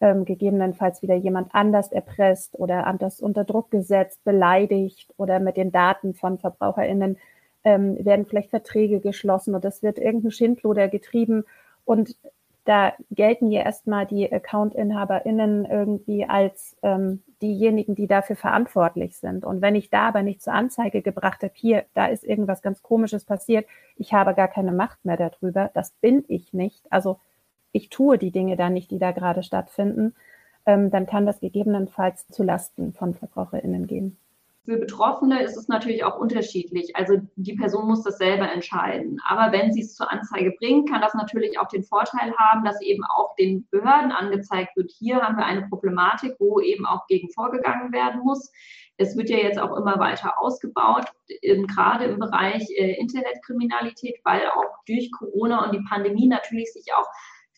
ähm, 0.00 0.24
gegebenenfalls 0.24 1.00
wieder 1.02 1.14
jemand 1.14 1.54
anders 1.54 1.92
erpresst 1.92 2.58
oder 2.58 2.86
anders 2.86 3.20
unter 3.20 3.44
Druck 3.44 3.70
gesetzt, 3.70 4.24
beleidigt 4.24 5.14
oder 5.16 5.38
mit 5.38 5.56
den 5.56 5.70
Daten 5.70 6.14
von 6.14 6.38
VerbraucherInnen 6.38 7.18
ähm, 7.62 8.04
werden 8.04 8.26
vielleicht 8.26 8.50
Verträge 8.50 8.98
geschlossen 8.98 9.54
und 9.54 9.64
es 9.64 9.82
wird 9.84 9.98
irgendein 9.98 10.32
Schindluder 10.32 10.88
getrieben. 10.88 11.44
Und 11.84 12.16
da 12.64 12.92
gelten 13.10 13.50
ja 13.50 13.62
erstmal 13.62 14.06
die 14.06 14.32
Account-InhaberInnen 14.32 15.64
irgendwie 15.64 16.24
als 16.24 16.76
ähm, 16.82 17.22
diejenigen, 17.40 17.94
die 17.96 18.06
dafür 18.06 18.36
verantwortlich 18.36 19.16
sind. 19.16 19.44
Und 19.44 19.60
wenn 19.62 19.74
ich 19.74 19.90
da 19.90 20.08
aber 20.08 20.22
nicht 20.22 20.42
zur 20.42 20.52
Anzeige 20.52 21.02
gebracht 21.02 21.42
habe, 21.42 21.52
hier, 21.54 21.84
da 21.94 22.06
ist 22.06 22.22
irgendwas 22.22 22.62
ganz 22.62 22.82
Komisches 22.82 23.24
passiert, 23.24 23.66
ich 23.96 24.12
habe 24.12 24.34
gar 24.34 24.48
keine 24.48 24.72
Macht 24.72 25.04
mehr 25.04 25.16
darüber, 25.16 25.70
das 25.74 25.90
bin 26.00 26.24
ich 26.28 26.52
nicht. 26.52 26.90
Also 26.92 27.18
ich 27.72 27.88
tue 27.88 28.18
die 28.18 28.30
Dinge 28.30 28.56
da 28.56 28.70
nicht, 28.70 28.90
die 28.90 28.98
da 28.98 29.10
gerade 29.10 29.42
stattfinden, 29.42 30.14
ähm, 30.64 30.90
dann 30.90 31.06
kann 31.06 31.26
das 31.26 31.40
gegebenenfalls 31.40 32.28
zu 32.28 32.44
Lasten 32.44 32.92
von 32.92 33.14
VerbraucherInnen 33.14 33.88
gehen. 33.88 34.18
Für 34.64 34.76
Betroffene 34.76 35.42
ist 35.42 35.56
es 35.56 35.66
natürlich 35.66 36.04
auch 36.04 36.18
unterschiedlich. 36.18 36.94
Also 36.94 37.16
die 37.34 37.54
Person 37.54 37.88
muss 37.88 38.04
das 38.04 38.18
selber 38.18 38.50
entscheiden. 38.50 39.20
Aber 39.26 39.50
wenn 39.50 39.72
sie 39.72 39.80
es 39.80 39.96
zur 39.96 40.10
Anzeige 40.12 40.52
bringt, 40.52 40.88
kann 40.88 41.00
das 41.00 41.14
natürlich 41.14 41.58
auch 41.58 41.66
den 41.66 41.82
Vorteil 41.82 42.32
haben, 42.36 42.64
dass 42.64 42.80
eben 42.80 43.02
auch 43.04 43.34
den 43.34 43.66
Behörden 43.70 44.12
angezeigt 44.12 44.76
wird, 44.76 44.92
hier 44.96 45.20
haben 45.20 45.36
wir 45.36 45.46
eine 45.46 45.66
Problematik, 45.68 46.36
wo 46.38 46.60
eben 46.60 46.86
auch 46.86 47.08
gegen 47.08 47.28
vorgegangen 47.30 47.92
werden 47.92 48.20
muss. 48.22 48.52
Es 48.98 49.16
wird 49.16 49.30
ja 49.30 49.38
jetzt 49.38 49.58
auch 49.58 49.76
immer 49.76 49.98
weiter 49.98 50.38
ausgebaut, 50.38 51.06
gerade 51.40 52.04
im 52.04 52.20
Bereich 52.20 52.62
äh, 52.76 52.94
Internetkriminalität, 53.00 54.20
weil 54.22 54.46
auch 54.46 54.84
durch 54.86 55.10
Corona 55.10 55.64
und 55.64 55.74
die 55.74 55.84
Pandemie 55.88 56.28
natürlich 56.28 56.72
sich 56.72 56.92
auch 56.94 57.06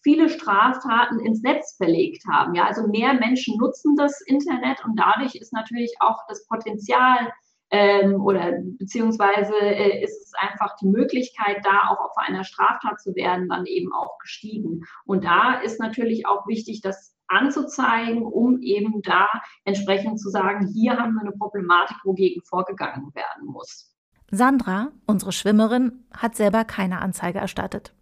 viele 0.05 0.29
Straftaten 0.29 1.19
ins 1.19 1.43
Netz 1.43 1.77
verlegt 1.77 2.23
haben. 2.31 2.55
Ja, 2.55 2.67
also 2.67 2.87
mehr 2.87 3.15
Menschen 3.15 3.57
nutzen 3.59 3.97
das 3.97 4.21
Internet 4.21 4.85
und 4.85 4.97
dadurch 4.97 5.35
ist 5.35 5.53
natürlich 5.53 5.95
auch 5.99 6.19
das 6.29 6.47
Potenzial 6.47 7.33
ähm, 7.71 8.23
oder 8.23 8.53
beziehungsweise 8.79 9.55
äh, 9.55 10.05
ist 10.05 10.23
es 10.23 10.33
einfach 10.39 10.77
die 10.77 10.87
Möglichkeit, 10.87 11.65
da 11.65 11.89
auch 11.89 11.99
Opfer 11.99 12.29
einer 12.29 12.45
Straftat 12.45 13.01
zu 13.01 13.15
werden, 13.17 13.49
dann 13.49 13.67
eben 13.67 13.93
auch 13.93 14.19
gestiegen. 14.19 14.83
Und 15.07 15.25
da 15.25 15.55
ist 15.55 15.81
natürlich 15.81 16.27
auch 16.27 16.47
wichtig, 16.47 16.83
das 16.83 17.17
anzuzeigen, 17.27 18.23
um 18.23 18.61
eben 18.61 19.01
da 19.03 19.27
entsprechend 19.65 20.21
zu 20.21 20.29
sagen, 20.29 20.71
hier 20.73 20.99
haben 20.99 21.15
wir 21.15 21.23
eine 21.23 21.33
Problematik, 21.33 21.97
wogegen 22.05 22.43
vorgegangen 22.43 23.15
werden 23.15 23.47
muss. 23.47 23.91
Sandra, 24.31 24.93
unsere 25.07 25.33
Schwimmerin, 25.33 26.05
hat 26.13 26.37
selber 26.37 26.65
keine 26.65 27.01
Anzeige 27.01 27.39
erstattet. 27.39 27.95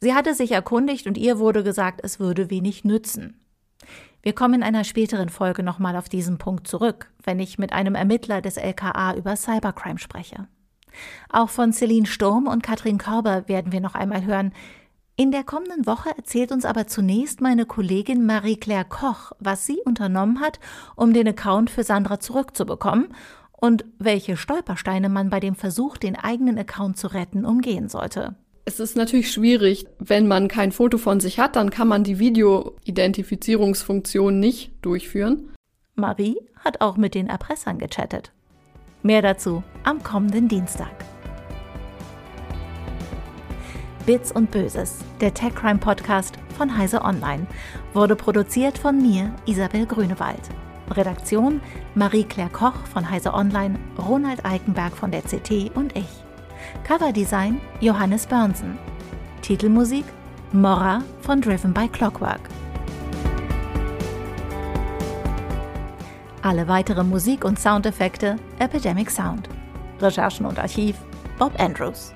Sie 0.00 0.14
hatte 0.14 0.34
sich 0.34 0.52
erkundigt 0.52 1.06
und 1.06 1.18
ihr 1.18 1.38
wurde 1.38 1.62
gesagt, 1.62 2.00
es 2.02 2.20
würde 2.20 2.50
wenig 2.50 2.84
nützen. 2.84 3.40
Wir 4.22 4.34
kommen 4.34 4.54
in 4.54 4.62
einer 4.62 4.84
späteren 4.84 5.28
Folge 5.28 5.62
nochmal 5.62 5.96
auf 5.96 6.08
diesen 6.08 6.38
Punkt 6.38 6.66
zurück, 6.66 7.10
wenn 7.22 7.38
ich 7.38 7.58
mit 7.58 7.72
einem 7.72 7.94
Ermittler 7.94 8.40
des 8.40 8.56
LKA 8.56 9.14
über 9.14 9.36
Cybercrime 9.36 9.98
spreche. 9.98 10.48
Auch 11.30 11.50
von 11.50 11.72
Celine 11.72 12.06
Sturm 12.06 12.46
und 12.46 12.62
Katrin 12.62 12.98
Körber 12.98 13.48
werden 13.48 13.72
wir 13.72 13.80
noch 13.80 13.94
einmal 13.94 14.24
hören. 14.24 14.52
In 15.16 15.32
der 15.32 15.44
kommenden 15.44 15.86
Woche 15.86 16.10
erzählt 16.16 16.52
uns 16.52 16.64
aber 16.64 16.86
zunächst 16.86 17.40
meine 17.40 17.66
Kollegin 17.66 18.24
Marie-Claire 18.26 18.84
Koch, 18.84 19.32
was 19.38 19.66
sie 19.66 19.78
unternommen 19.84 20.40
hat, 20.40 20.60
um 20.96 21.12
den 21.12 21.28
Account 21.28 21.70
für 21.70 21.82
Sandra 21.82 22.20
zurückzubekommen 22.20 23.08
und 23.52 23.84
welche 23.98 24.36
Stolpersteine 24.36 25.08
man 25.08 25.30
bei 25.30 25.40
dem 25.40 25.56
Versuch, 25.56 25.96
den 25.96 26.16
eigenen 26.16 26.58
Account 26.58 26.98
zu 26.98 27.08
retten, 27.08 27.44
umgehen 27.44 27.88
sollte. 27.88 28.36
Es 28.68 28.78
ist 28.80 28.96
natürlich 28.98 29.32
schwierig, 29.32 29.86
wenn 29.98 30.28
man 30.28 30.46
kein 30.46 30.72
Foto 30.72 30.98
von 30.98 31.20
sich 31.20 31.38
hat, 31.38 31.56
dann 31.56 31.70
kann 31.70 31.88
man 31.88 32.04
die 32.04 32.18
Video-Identifizierungsfunktion 32.18 34.38
nicht 34.38 34.72
durchführen. 34.82 35.54
Marie 35.94 36.36
hat 36.62 36.82
auch 36.82 36.98
mit 36.98 37.14
den 37.14 37.28
Erpressern 37.28 37.78
gechattet. 37.78 38.30
Mehr 39.02 39.22
dazu 39.22 39.62
am 39.84 40.02
kommenden 40.02 40.48
Dienstag. 40.48 40.90
Bits 44.04 44.32
und 44.32 44.50
Böses, 44.50 44.96
der 45.22 45.32
Tech 45.32 45.54
Crime 45.54 45.78
Podcast 45.78 46.34
von 46.58 46.76
Heise 46.76 47.00
Online, 47.00 47.46
wurde 47.94 48.16
produziert 48.16 48.76
von 48.76 49.00
mir, 49.00 49.34
Isabel 49.46 49.86
Grünewald. 49.86 50.42
Redaktion 50.90 51.62
Marie-Claire 51.94 52.50
Koch 52.50 52.84
von 52.92 53.08
Heise 53.08 53.32
Online, 53.32 53.78
Ronald 54.06 54.44
Eikenberg 54.44 54.94
von 54.94 55.10
der 55.10 55.22
CT 55.22 55.74
und 55.74 55.96
ich. 55.96 56.27
Coverdesign 56.84 57.60
Johannes 57.80 58.26
Börnsen. 58.26 58.78
Titelmusik 59.42 60.04
Morra 60.52 61.02
von 61.20 61.40
Driven 61.40 61.72
by 61.74 61.88
Clockwork. 61.88 62.40
Alle 66.42 66.66
weitere 66.66 67.04
Musik 67.04 67.44
und 67.44 67.58
Soundeffekte 67.58 68.36
Epidemic 68.58 69.10
Sound. 69.10 69.48
Recherchen 70.00 70.46
und 70.46 70.58
Archiv 70.58 70.96
Bob 71.38 71.52
Andrews. 71.60 72.14